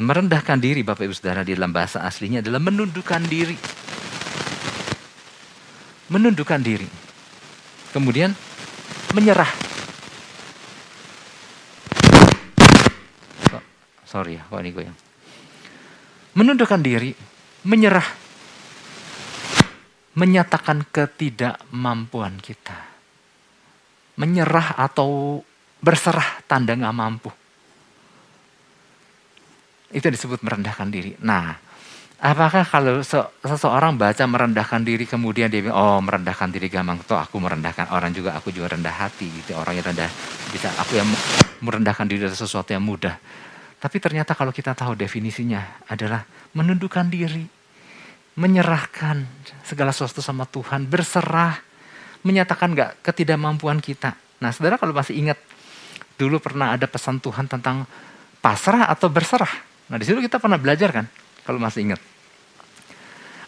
[0.00, 3.56] merendahkan diri Bapak Ibu Saudara di dalam bahasa aslinya adalah menundukkan diri.
[6.10, 6.88] Menundukkan diri.
[7.94, 8.34] Kemudian
[9.14, 9.70] menyerah.
[14.10, 14.98] sorry ya, kok ini gue yang.
[16.34, 17.14] Menundukkan diri,
[17.62, 18.19] menyerah
[20.14, 22.88] menyatakan ketidakmampuan kita.
[24.18, 25.40] Menyerah atau
[25.80, 27.30] berserah tanda nggak mampu.
[29.90, 31.16] Itu disebut merendahkan diri.
[31.24, 31.70] Nah,
[32.20, 33.00] Apakah kalau
[33.40, 38.12] seseorang baca merendahkan diri kemudian dia bilang, oh merendahkan diri gampang, toh aku merendahkan orang
[38.12, 39.56] juga, aku juga rendah hati gitu.
[39.56, 40.12] Orang yang rendah
[40.52, 41.08] bisa aku yang
[41.64, 43.16] merendahkan diri dari sesuatu yang mudah.
[43.80, 46.20] Tapi ternyata kalau kita tahu definisinya adalah
[46.52, 47.48] menundukkan diri,
[48.40, 49.28] menyerahkan
[49.60, 51.60] segala sesuatu sama Tuhan, berserah,
[52.24, 54.16] menyatakan nggak ketidakmampuan kita.
[54.40, 55.36] Nah, saudara kalau masih ingat
[56.16, 57.84] dulu pernah ada pesan Tuhan tentang
[58.40, 59.52] pasrah atau berserah.
[59.92, 61.04] Nah, di situ kita pernah belajar kan,
[61.44, 62.00] kalau masih ingat.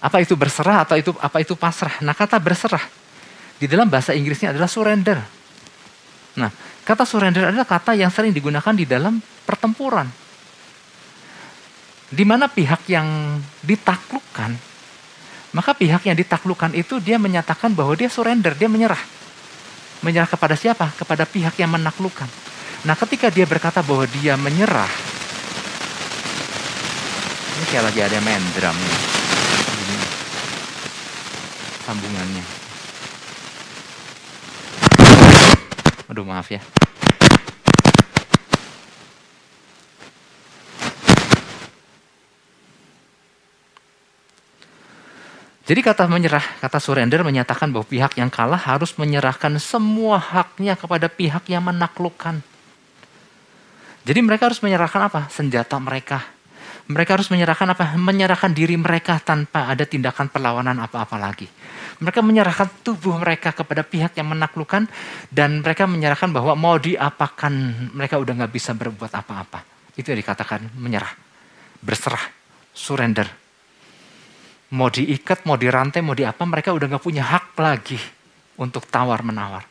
[0.03, 1.97] Apa itu berserah atau itu apa itu pasrah?
[2.05, 2.85] Nah, kata berserah
[3.57, 5.17] di dalam bahasa Inggrisnya adalah surrender.
[6.37, 6.51] Nah,
[6.85, 10.11] kata surrender adalah kata yang sering digunakan di dalam pertempuran.
[12.13, 14.72] Di mana pihak yang ditaklukkan,
[15.53, 19.01] maka pihak yang ditaklukkan itu dia menyatakan bahwa dia surrender, dia menyerah.
[20.03, 20.91] Menyerah kepada siapa?
[20.97, 22.29] Kepada pihak yang menaklukkan.
[22.83, 24.91] Nah, ketika dia berkata bahwa dia menyerah,
[27.61, 28.75] ini kayak lagi ada main drum
[31.83, 32.45] sambungannya.
[36.09, 36.63] Aduh maaf ya.
[45.73, 51.09] Jadi kata menyerah, kata surrender menyatakan bahwa pihak yang kalah harus menyerahkan semua haknya kepada
[51.09, 52.45] pihak yang menaklukkan.
[54.05, 55.33] Jadi mereka harus menyerahkan apa?
[55.33, 56.29] Senjata mereka,
[56.93, 57.97] mereka harus menyerahkan apa?
[57.97, 61.49] Menyerahkan diri mereka tanpa ada tindakan perlawanan apa-apa lagi.
[62.05, 64.85] Mereka menyerahkan tubuh mereka kepada pihak yang menaklukkan
[65.33, 67.53] dan mereka menyerahkan bahwa mau diapakan
[67.97, 69.65] mereka udah nggak bisa berbuat apa-apa.
[69.97, 71.17] Itu yang dikatakan menyerah,
[71.81, 72.29] berserah,
[72.77, 73.42] surrender.
[74.73, 78.01] Mau diikat, mau dirantai, mau diapa, mereka udah nggak punya hak lagi
[78.57, 79.69] untuk tawar menawar.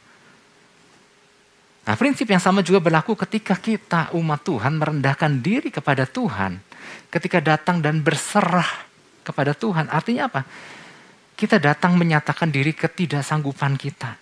[1.82, 6.62] Nah prinsip yang sama juga berlaku ketika kita umat Tuhan merendahkan diri kepada Tuhan
[7.10, 8.88] ketika datang dan berserah
[9.26, 9.90] kepada Tuhan.
[9.90, 10.42] Artinya apa?
[11.34, 14.14] Kita datang menyatakan diri ketidaksanggupan kita.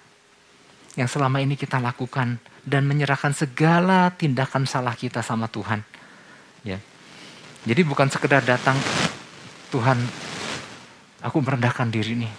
[0.96, 2.40] Yang selama ini kita lakukan.
[2.60, 5.82] Dan menyerahkan segala tindakan salah kita sama Tuhan.
[6.64, 6.78] Ya.
[7.66, 8.78] Jadi bukan sekedar datang,
[9.74, 10.00] Tuhan,
[11.24, 12.32] aku merendahkan diri nih.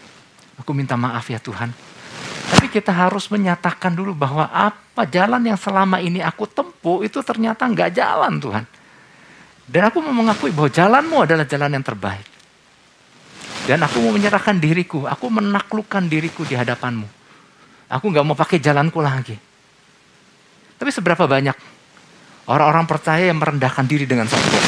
[0.61, 1.73] Aku minta maaf ya Tuhan.
[2.51, 7.65] Tapi kita harus menyatakan dulu bahwa apa jalan yang selama ini aku tempuh itu ternyata
[7.65, 8.65] nggak jalan Tuhan.
[9.71, 12.27] Dan aku mau mengakui bahwa jalanmu adalah jalan yang terbaik.
[13.71, 17.07] Dan aku mau menyerahkan diriku, aku menaklukkan diriku di hadapanmu.
[17.87, 19.39] Aku nggak mau pakai jalanku lagi.
[20.75, 21.55] Tapi seberapa banyak
[22.51, 24.67] orang-orang percaya yang merendahkan diri dengan sombong.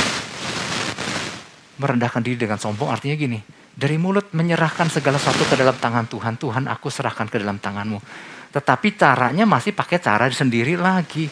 [1.82, 6.36] Merendahkan diri dengan sombong artinya gini, dari mulut menyerahkan segala sesuatu ke dalam tangan Tuhan.
[6.36, 7.98] Tuhan aku serahkan ke dalam tanganmu.
[8.52, 11.24] Tetapi caranya masih pakai cara sendiri lagi.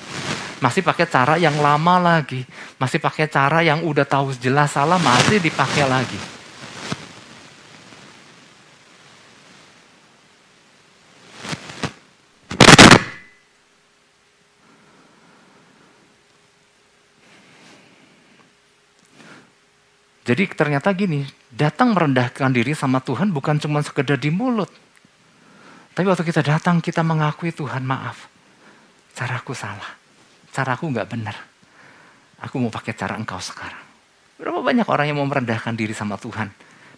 [0.60, 2.44] Masih pakai cara yang lama lagi.
[2.80, 6.39] Masih pakai cara yang udah tahu jelas salah masih dipakai lagi.
[20.30, 24.70] Jadi ternyata gini, datang merendahkan diri sama Tuhan bukan cuma sekedar di mulut.
[25.90, 28.30] Tapi waktu kita datang, kita mengakui Tuhan maaf.
[29.10, 29.98] Caraku salah.
[30.54, 31.34] Caraku nggak benar.
[32.46, 33.82] Aku mau pakai cara engkau sekarang.
[34.38, 36.46] Berapa banyak orang yang mau merendahkan diri sama Tuhan.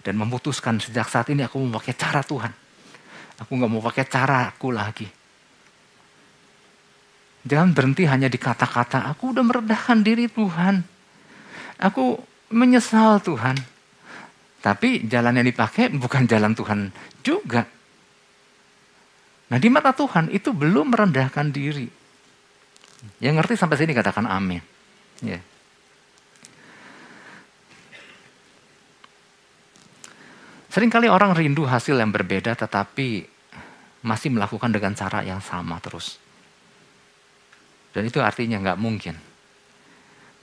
[0.04, 2.52] Dan memutuskan sejak saat ini aku mau pakai cara Tuhan.
[3.40, 5.08] Aku nggak mau pakai cara aku lagi.
[7.48, 10.84] Jangan berhenti hanya di kata-kata, aku udah merendahkan diri Tuhan.
[11.80, 12.20] Aku
[12.52, 13.56] menyesal Tuhan.
[14.62, 16.94] Tapi jalan yang dipakai bukan jalan Tuhan
[17.26, 17.66] juga.
[19.50, 21.90] Nah di mata Tuhan itu belum merendahkan diri.
[23.18, 24.62] Yang ngerti sampai sini katakan amin.
[25.20, 25.42] Ya.
[30.72, 33.26] Seringkali orang rindu hasil yang berbeda tetapi
[34.06, 36.16] masih melakukan dengan cara yang sama terus.
[37.92, 39.31] Dan itu artinya nggak mungkin.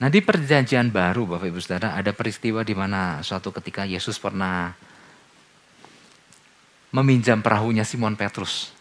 [0.00, 4.72] Nah di perjanjian baru Bapak Ibu Saudara ada peristiwa di mana suatu ketika Yesus pernah
[6.96, 8.72] meminjam perahunya Simon Petrus.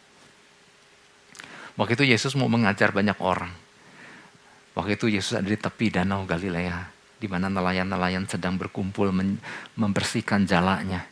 [1.76, 3.52] Waktu itu Yesus mau mengajar banyak orang.
[4.80, 6.88] Waktu itu Yesus ada di tepi danau Galilea
[7.20, 9.12] di mana nelayan-nelayan sedang berkumpul
[9.76, 11.04] membersihkan jalanya.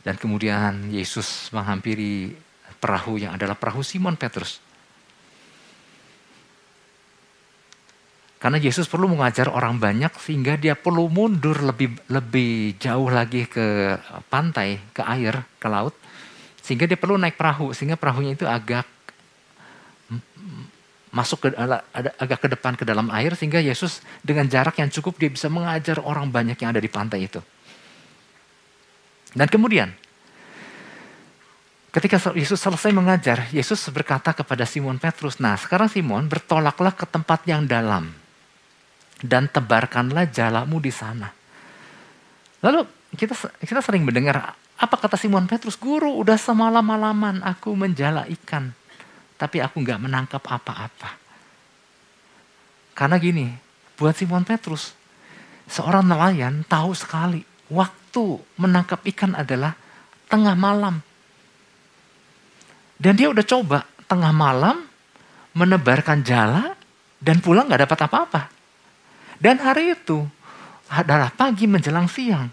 [0.00, 2.32] Dan kemudian Yesus menghampiri
[2.80, 4.63] perahu yang adalah perahu Simon Petrus.
[8.44, 13.96] Karena Yesus perlu mengajar orang banyak sehingga dia perlu mundur lebih lebih jauh lagi ke
[14.28, 15.96] pantai, ke air, ke laut.
[16.60, 18.84] Sehingga dia perlu naik perahu, sehingga perahunya itu agak
[21.08, 21.48] masuk ke
[22.20, 26.04] agak ke depan ke dalam air sehingga Yesus dengan jarak yang cukup dia bisa mengajar
[26.04, 27.40] orang banyak yang ada di pantai itu.
[29.32, 29.88] Dan kemudian,
[31.96, 37.40] ketika Yesus selesai mengajar, Yesus berkata kepada Simon Petrus, nah sekarang Simon bertolaklah ke tempat
[37.48, 38.23] yang dalam
[39.24, 41.32] dan tebarkanlah jalamu di sana.
[42.60, 42.84] Lalu
[43.16, 43.32] kita
[43.64, 48.76] kita sering mendengar apa kata Simon Petrus, guru udah semalam-malaman aku menjala ikan,
[49.40, 51.16] tapi aku nggak menangkap apa-apa.
[52.92, 53.48] Karena gini,
[53.96, 54.92] buat Simon Petrus,
[55.66, 59.72] seorang nelayan tahu sekali waktu menangkap ikan adalah
[60.28, 61.00] tengah malam.
[62.94, 64.86] Dan dia udah coba tengah malam
[65.54, 66.78] menebarkan jala
[67.18, 68.53] dan pulang gak dapat apa-apa.
[69.38, 70.26] Dan hari itu
[70.90, 72.50] adalah pagi menjelang siang.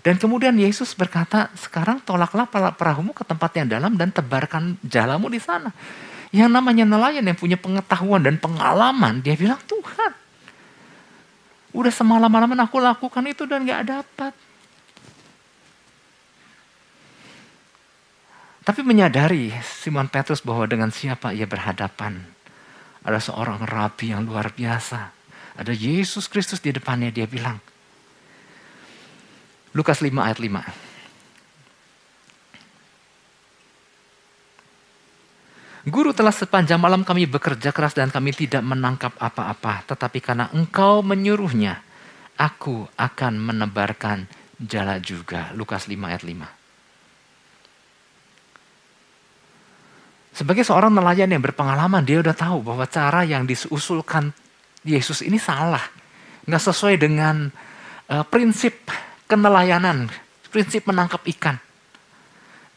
[0.00, 5.36] Dan kemudian Yesus berkata, sekarang tolaklah perahumu ke tempat yang dalam dan tebarkan jalamu di
[5.36, 5.68] sana.
[6.32, 10.12] Yang namanya nelayan yang punya pengetahuan dan pengalaman, dia bilang, Tuhan,
[11.76, 14.32] udah semalam-malaman aku lakukan itu dan gak dapat.
[18.64, 22.24] Tapi menyadari Simon Petrus bahwa dengan siapa ia berhadapan.
[23.04, 25.19] Ada seorang rabi yang luar biasa.
[25.60, 27.60] Ada Yesus Kristus di depannya dia bilang.
[29.76, 30.88] Lukas 5 ayat 5.
[35.88, 39.84] Guru telah sepanjang malam kami bekerja keras dan kami tidak menangkap apa-apa.
[39.84, 41.84] Tetapi karena engkau menyuruhnya,
[42.40, 44.24] aku akan menebarkan
[44.56, 45.52] jala juga.
[45.52, 46.60] Lukas 5 ayat 5.
[50.40, 54.32] Sebagai seorang nelayan yang berpengalaman, dia udah tahu bahwa cara yang diusulkan
[54.84, 55.82] Yesus ini salah.
[56.48, 57.52] Nggak sesuai dengan
[58.08, 58.88] uh, prinsip
[59.28, 60.08] kenelayanan,
[60.48, 61.56] prinsip menangkap ikan.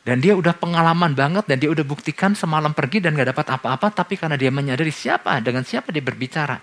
[0.04, 3.88] Dan dia udah pengalaman banget dan dia udah buktikan semalam pergi dan gak dapat apa-apa.
[4.04, 6.60] Tapi karena dia menyadari siapa, dengan siapa dia berbicara.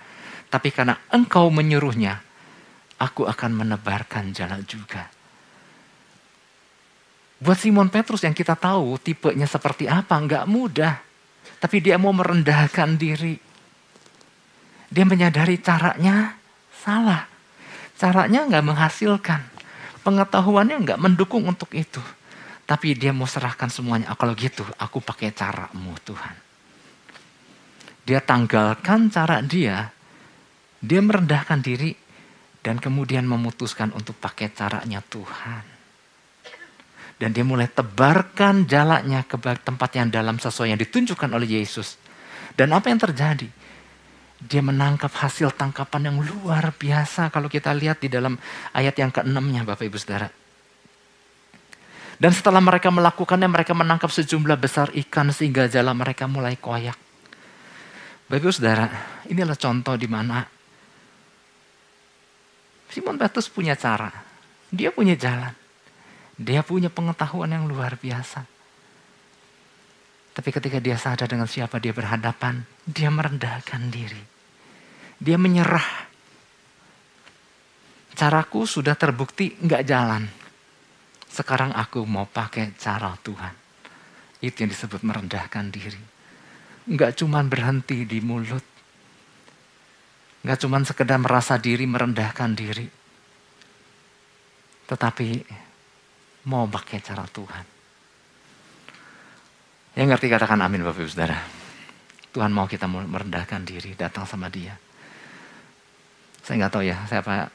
[0.52, 2.20] Tapi karena engkau menyuruhnya,
[3.00, 5.08] aku akan menebarkan jalan juga.
[7.40, 11.00] Buat Simon Petrus yang kita tahu tipenya seperti apa, nggak mudah.
[11.56, 13.40] Tapi dia mau merendahkan diri.
[14.90, 16.34] Dia menyadari caranya
[16.74, 17.30] salah.
[17.94, 19.40] Caranya nggak menghasilkan.
[20.02, 22.02] Pengetahuannya nggak mendukung untuk itu.
[22.66, 24.10] Tapi dia mau serahkan semuanya.
[24.10, 26.34] Ah, kalau gitu, aku pakai caramu Tuhan.
[28.02, 29.94] Dia tanggalkan cara dia.
[30.82, 31.94] Dia merendahkan diri.
[32.60, 35.64] Dan kemudian memutuskan untuk pakai caranya Tuhan.
[37.20, 42.00] Dan dia mulai tebarkan jalannya ke tempat yang dalam sesuai yang ditunjukkan oleh Yesus.
[42.56, 43.59] Dan apa yang terjadi?
[44.40, 48.40] Dia menangkap hasil tangkapan yang luar biasa kalau kita lihat di dalam
[48.72, 50.32] ayat yang keenamnya Bapak Ibu Saudara.
[52.20, 56.96] Dan setelah mereka melakukannya, mereka menangkap sejumlah besar ikan sehingga jalan mereka mulai koyak.
[58.28, 58.86] Bapak saudara,
[59.26, 60.44] inilah contoh di mana
[62.90, 64.10] Simon Petrus punya cara.
[64.70, 65.54] Dia punya jalan.
[66.34, 68.59] Dia punya pengetahuan yang luar biasa.
[70.30, 74.22] Tapi ketika dia sadar dengan siapa dia berhadapan, dia merendahkan diri.
[75.20, 76.08] Dia menyerah.
[78.14, 80.40] Caraku sudah terbukti nggak jalan
[81.30, 83.54] sekarang aku mau pakai cara Tuhan.
[84.42, 86.02] Itu yang disebut merendahkan diri.
[86.90, 88.66] Enggak cuma berhenti di mulut.
[90.42, 92.86] Enggak cuma sekedar merasa diri merendahkan diri.
[94.90, 95.28] Tetapi
[96.50, 97.79] mau pakai cara Tuhan.
[99.98, 101.38] Yang ngerti katakan amin Bapak Ibu Saudara.
[102.30, 104.78] Tuhan mau kita merendahkan diri, datang sama dia.
[106.46, 107.50] Saya nggak tahu ya, saya apa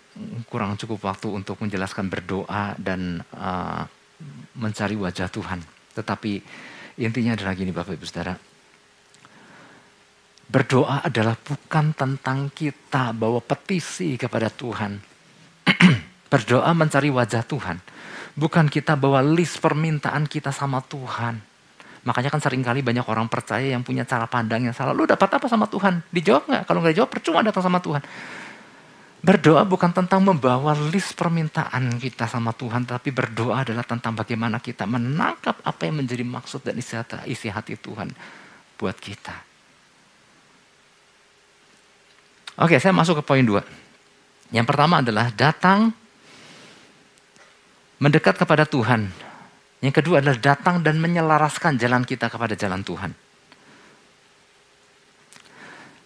[0.51, 3.87] kurang cukup waktu untuk menjelaskan berdoa dan uh,
[4.59, 5.63] mencari wajah Tuhan.
[5.95, 6.31] Tetapi
[6.99, 8.35] intinya adalah gini Bapak Ibu Saudara.
[10.45, 14.99] Berdoa adalah bukan tentang kita bawa petisi kepada Tuhan.
[16.31, 17.79] Berdoa mencari wajah Tuhan.
[18.35, 21.54] Bukan kita bawa list permintaan kita sama Tuhan.
[22.05, 24.93] Makanya kan sering kali banyak orang percaya yang punya cara pandang yang salah.
[24.93, 26.05] Lu dapat apa sama Tuhan?
[26.13, 26.63] Dijawab nggak?
[26.69, 28.05] Kalau nggak dijawab percuma datang sama Tuhan.
[29.25, 34.85] Berdoa bukan tentang membawa list permintaan kita sama Tuhan, tapi berdoa adalah tentang bagaimana kita
[34.85, 38.13] menangkap apa yang menjadi maksud dan isi hati, isi hati Tuhan
[38.77, 39.33] buat kita.
[42.61, 43.65] Oke, saya masuk ke poin dua.
[44.53, 45.89] Yang pertama adalah datang
[47.97, 49.09] mendekat kepada Tuhan.
[49.83, 53.11] Yang kedua adalah datang dan menyelaraskan jalan kita kepada jalan Tuhan.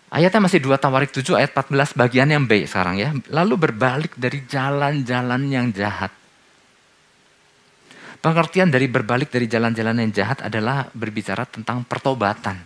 [0.09, 3.13] Ayatnya masih 2 Tawarik 7 ayat 14 bagian yang B sekarang ya.
[3.29, 6.09] Lalu berbalik dari jalan-jalan yang jahat.
[8.19, 12.57] Pengertian dari berbalik dari jalan-jalan yang jahat adalah berbicara tentang pertobatan.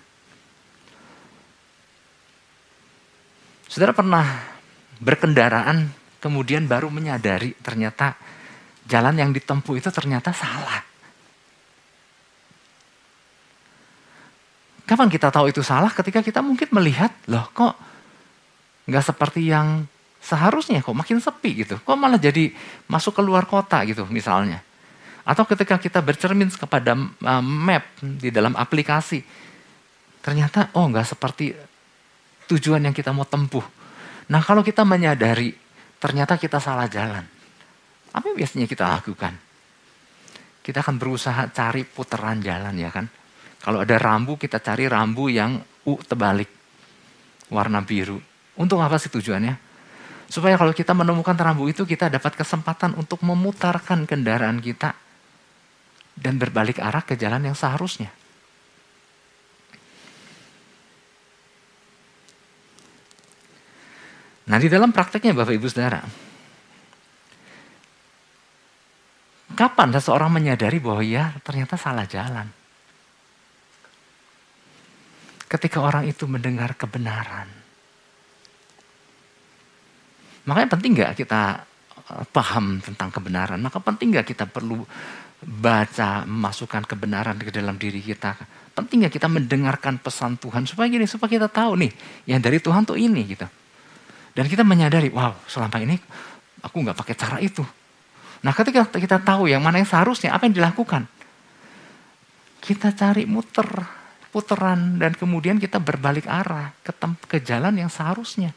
[3.67, 4.23] Saudara pernah
[5.03, 5.91] berkendaraan
[6.23, 8.15] kemudian baru menyadari ternyata
[8.87, 10.92] jalan yang ditempuh itu ternyata salah.
[14.83, 15.91] Kapan kita tahu itu salah?
[15.91, 17.79] Ketika kita mungkin melihat, loh kok
[18.83, 19.87] nggak seperti yang
[20.19, 21.79] seharusnya, kok makin sepi gitu.
[21.79, 22.51] Kok malah jadi
[22.91, 24.59] masuk ke luar kota gitu misalnya.
[25.23, 29.23] Atau ketika kita bercermin kepada uh, map di dalam aplikasi,
[30.19, 31.55] ternyata oh nggak seperti
[32.51, 33.63] tujuan yang kita mau tempuh.
[34.27, 35.55] Nah kalau kita menyadari
[35.95, 37.23] ternyata kita salah jalan,
[38.11, 39.31] apa yang biasanya kita lakukan?
[40.59, 43.07] Kita akan berusaha cari putaran jalan ya kan.
[43.63, 45.55] Kalau ada rambu kita cari rambu yang
[45.87, 46.51] U terbalik,
[47.47, 48.19] warna biru.
[48.59, 49.55] Untuk apa sih tujuannya?
[50.27, 54.91] Supaya kalau kita menemukan rambu itu kita dapat kesempatan untuk memutarkan kendaraan kita
[56.19, 58.11] dan berbalik arah ke jalan yang seharusnya.
[64.43, 66.03] Nah di dalam prakteknya Bapak Ibu Saudara,
[69.55, 72.62] kapan seseorang menyadari bahwa ya ternyata salah jalan?
[75.53, 77.45] Ketika orang itu mendengar kebenaran.
[80.49, 81.61] Makanya penting nggak kita
[82.09, 83.61] eh, paham tentang kebenaran?
[83.61, 84.81] Maka penting nggak kita perlu
[85.45, 88.35] baca, memasukkan kebenaran ke dalam diri kita.
[88.73, 91.91] Pentingnya kita mendengarkan pesan Tuhan supaya gini, supaya kita tahu nih,
[92.25, 93.45] yang dari Tuhan tuh ini gitu.
[94.33, 95.99] Dan kita menyadari, wow, selama ini
[96.65, 97.61] aku nggak pakai cara itu.
[98.43, 101.05] Nah, ketika kita tahu yang mana yang seharusnya, apa yang dilakukan,
[102.63, 103.67] kita cari muter,
[104.33, 106.89] puteran, dan kemudian kita berbalik arah ke,
[107.29, 108.49] ke jalan yang seharusnya.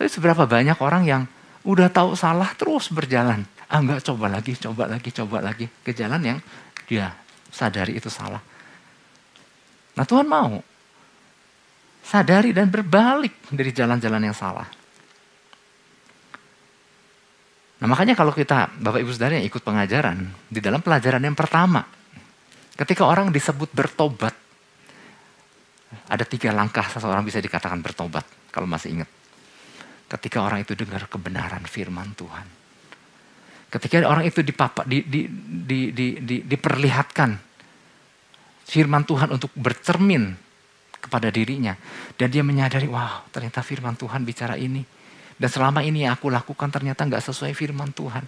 [0.00, 1.22] Tapi seberapa banyak orang yang
[1.68, 6.22] udah tahu salah terus berjalan ah enggak coba lagi, coba lagi, coba lagi ke jalan
[6.22, 6.38] yang
[6.86, 7.10] dia
[7.50, 8.38] sadari itu salah.
[9.98, 10.62] Nah Tuhan mau
[12.06, 14.68] sadari dan berbalik dari jalan-jalan yang salah.
[17.76, 21.82] Nah makanya kalau kita Bapak Ibu Saudara yang ikut pengajaran di dalam pelajaran yang pertama
[22.76, 24.34] ketika orang disebut bertobat
[26.06, 29.10] ada tiga langkah seseorang bisa dikatakan bertobat kalau masih ingat.
[30.06, 32.46] Ketika orang itu dengar kebenaran firman Tuhan.
[33.66, 35.26] Ketika orang itu dipapa, di, di,
[35.66, 37.34] di, di, di, diperlihatkan
[38.66, 40.30] firman Tuhan untuk bercermin
[41.02, 41.74] kepada dirinya.
[42.14, 44.86] Dan dia menyadari, wow ternyata firman Tuhan bicara ini.
[45.36, 48.22] Dan selama ini yang aku lakukan ternyata nggak sesuai firman Tuhan.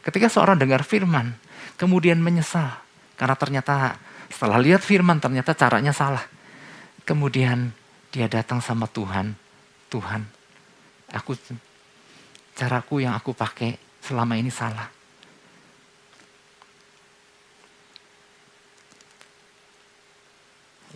[0.00, 1.36] Ketika seorang dengar firman,
[1.76, 2.85] kemudian menyesal.
[3.16, 3.96] Karena ternyata
[4.28, 6.22] setelah lihat firman ternyata caranya salah.
[7.02, 7.72] Kemudian
[8.12, 9.32] dia datang sama Tuhan.
[9.86, 10.22] Tuhan,
[11.14, 11.32] aku
[12.52, 14.90] caraku yang aku pakai selama ini salah.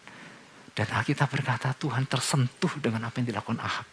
[0.72, 3.84] Dan Alkitab berkata Tuhan tersentuh dengan apa yang dilakukan Ahab.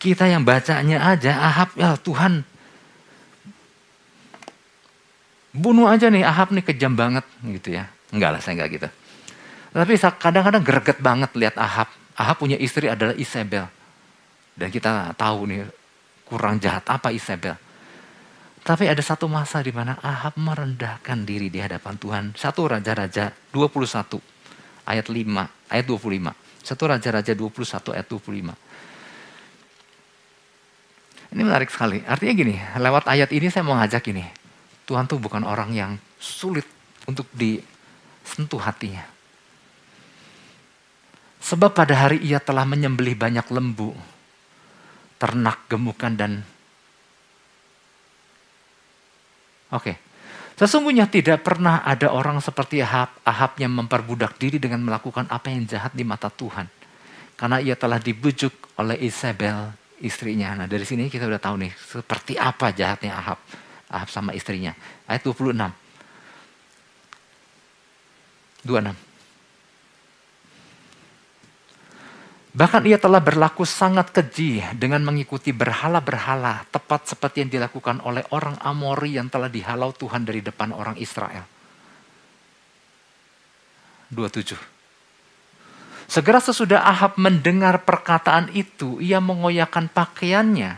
[0.00, 2.42] Kita yang bacanya aja Ahab ya Tuhan
[5.52, 7.84] bunuh aja nih Ahab nih kejam banget gitu ya.
[8.08, 8.88] Enggak lah saya enggak gitu.
[9.72, 11.88] Tapi kadang-kadang greget banget lihat Ahab.
[12.12, 13.64] Ahab punya istri adalah Isabel.
[14.52, 15.64] Dan kita tahu nih
[16.28, 17.56] kurang jahat apa Isabel.
[18.62, 22.24] Tapi ada satu masa di mana Ahab merendahkan diri di hadapan Tuhan.
[22.36, 24.20] Satu Raja-Raja 21
[24.86, 26.30] ayat 5, ayat 25.
[26.62, 28.54] Satu Raja-Raja 21 ayat 25.
[31.32, 32.04] Ini menarik sekali.
[32.04, 34.22] Artinya gini, lewat ayat ini saya mau ngajak ini.
[34.84, 36.68] Tuhan tuh bukan orang yang sulit
[37.08, 39.02] untuk disentuh hatinya.
[41.42, 43.90] Sebab pada hari ia telah menyembelih banyak lembu,
[45.18, 46.32] ternak gemukan dan
[49.72, 49.96] Oke.
[50.52, 55.64] Sesungguhnya tidak pernah ada orang seperti Ahab, Ahab yang memperbudak diri dengan melakukan apa yang
[55.64, 56.68] jahat di mata Tuhan.
[57.40, 59.72] Karena ia telah dibujuk oleh Isabel,
[60.04, 60.52] istrinya.
[60.54, 63.40] Nah dari sini kita udah tahu nih, seperti apa jahatnya Ahab.
[63.88, 64.76] Ahab sama istrinya.
[65.08, 65.56] Ayat 26.
[68.68, 69.11] 26.
[72.52, 78.60] Bahkan ia telah berlaku sangat keji dengan mengikuti berhala-berhala, tepat seperti yang dilakukan oleh orang
[78.60, 81.48] Amori yang telah dihalau Tuhan dari depan orang Israel.
[84.12, 84.52] 27.
[86.12, 90.76] Segera sesudah Ahab mendengar perkataan itu, ia mengoyakkan pakaiannya,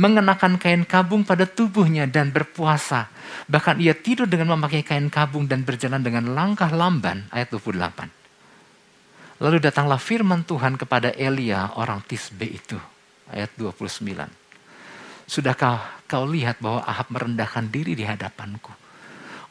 [0.00, 3.12] mengenakan kain kabung pada tubuhnya dan berpuasa.
[3.52, 7.28] Bahkan ia tidur dengan memakai kain kabung dan berjalan dengan langkah lamban.
[7.28, 8.21] Ayat 28.
[9.42, 12.78] Lalu datanglah firman Tuhan kepada Elia orang Tisbe itu.
[13.26, 14.06] Ayat 29.
[15.26, 18.70] Sudahkah kau lihat bahwa Ahab merendahkan diri di hadapanku?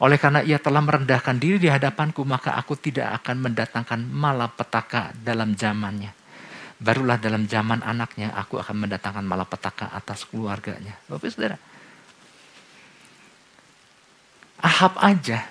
[0.00, 5.52] Oleh karena ia telah merendahkan diri di hadapanku, maka aku tidak akan mendatangkan malapetaka dalam
[5.52, 6.16] zamannya.
[6.80, 10.96] Barulah dalam zaman anaknya aku akan mendatangkan malapetaka atas keluarganya.
[11.04, 11.60] Bapak saudara.
[14.58, 15.46] Ahab aja.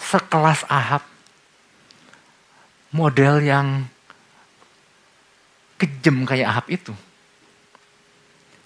[0.00, 1.15] Sekelas Ahab
[2.94, 3.66] model yang
[5.80, 6.94] kejam kayak Ahab itu.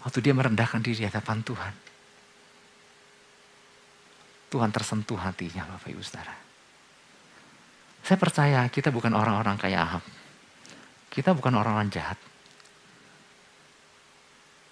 [0.00, 1.74] Waktu dia merendahkan diri di hadapan Tuhan.
[4.50, 6.34] Tuhan tersentuh hatinya Bapak Ibu Saudara.
[8.02, 10.04] Saya percaya kita bukan orang-orang kayak Ahab.
[11.12, 12.18] Kita bukan orang-orang jahat.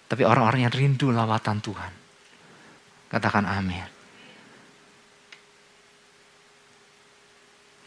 [0.09, 1.93] Tapi orang-orang yang rindu lawatan Tuhan.
[3.13, 3.98] Katakan amin.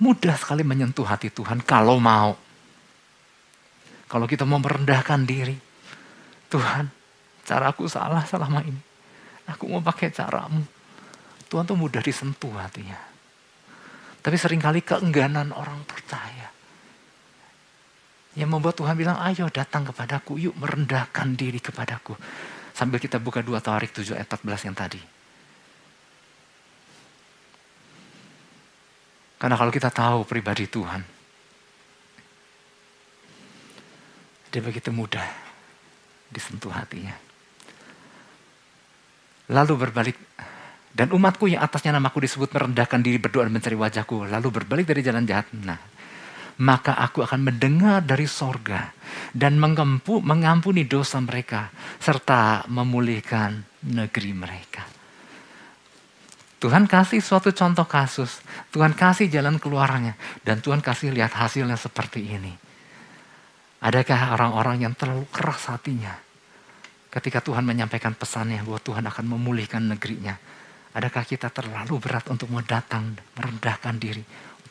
[0.02, 2.34] Mudah sekali menyentuh hati Tuhan kalau mau.
[4.10, 5.56] Kalau kita mau merendahkan diri.
[6.52, 6.90] Tuhan,
[7.48, 8.82] caraku salah selama ini.
[9.48, 10.66] Aku mau pakai caramu.
[11.48, 12.98] Tuhan tuh mudah disentuh hatinya.
[14.20, 16.50] Tapi sering kali keengganan orang percaya.
[18.36, 22.16] Yang membuat Tuhan bilang, ayo datang kepadaku, yuk merendahkan diri kepadaku.
[22.72, 25.21] Sambil kita buka dua tarik 7 ayat 14 yang tadi.
[29.42, 31.02] Karena kalau kita tahu pribadi Tuhan,
[34.54, 35.26] dia begitu mudah
[36.30, 37.18] disentuh hatinya.
[39.50, 40.18] Lalu berbalik,
[40.94, 45.02] dan umatku yang atasnya namaku disebut merendahkan diri berdoa dan mencari wajahku, lalu berbalik dari
[45.02, 45.50] jalan jahat.
[45.58, 45.82] Nah,
[46.62, 48.94] maka aku akan mendengar dari sorga
[49.34, 55.01] dan mengampuni dosa mereka serta memulihkan negeri mereka.
[56.62, 58.46] Tuhan kasih suatu contoh kasus.
[58.70, 60.14] Tuhan kasih jalan keluarnya.
[60.46, 62.54] Dan Tuhan kasih lihat hasilnya seperti ini.
[63.82, 66.14] Adakah orang-orang yang terlalu keras hatinya?
[67.10, 70.38] Ketika Tuhan menyampaikan pesannya bahwa Tuhan akan memulihkan negerinya.
[70.94, 74.22] Adakah kita terlalu berat untuk mau datang merendahkan diri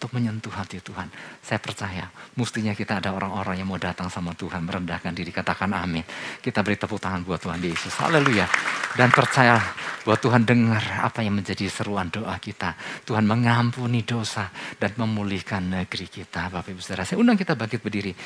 [0.01, 1.13] untuk menyentuh hati Tuhan.
[1.45, 6.01] Saya percaya mestinya kita ada orang-orang yang mau datang sama Tuhan, merendahkan diri, katakan amin.
[6.41, 7.93] Kita beri tepuk tangan buat Tuhan Yesus.
[8.01, 8.49] Haleluya.
[8.97, 9.61] Dan percaya
[10.01, 12.81] bahwa Tuhan dengar apa yang menjadi seruan doa kita.
[13.05, 14.49] Tuhan mengampuni dosa
[14.81, 16.49] dan memulihkan negeri kita.
[16.49, 18.17] Bapak Ibu Saudara, saya undang kita bangkit berdiri.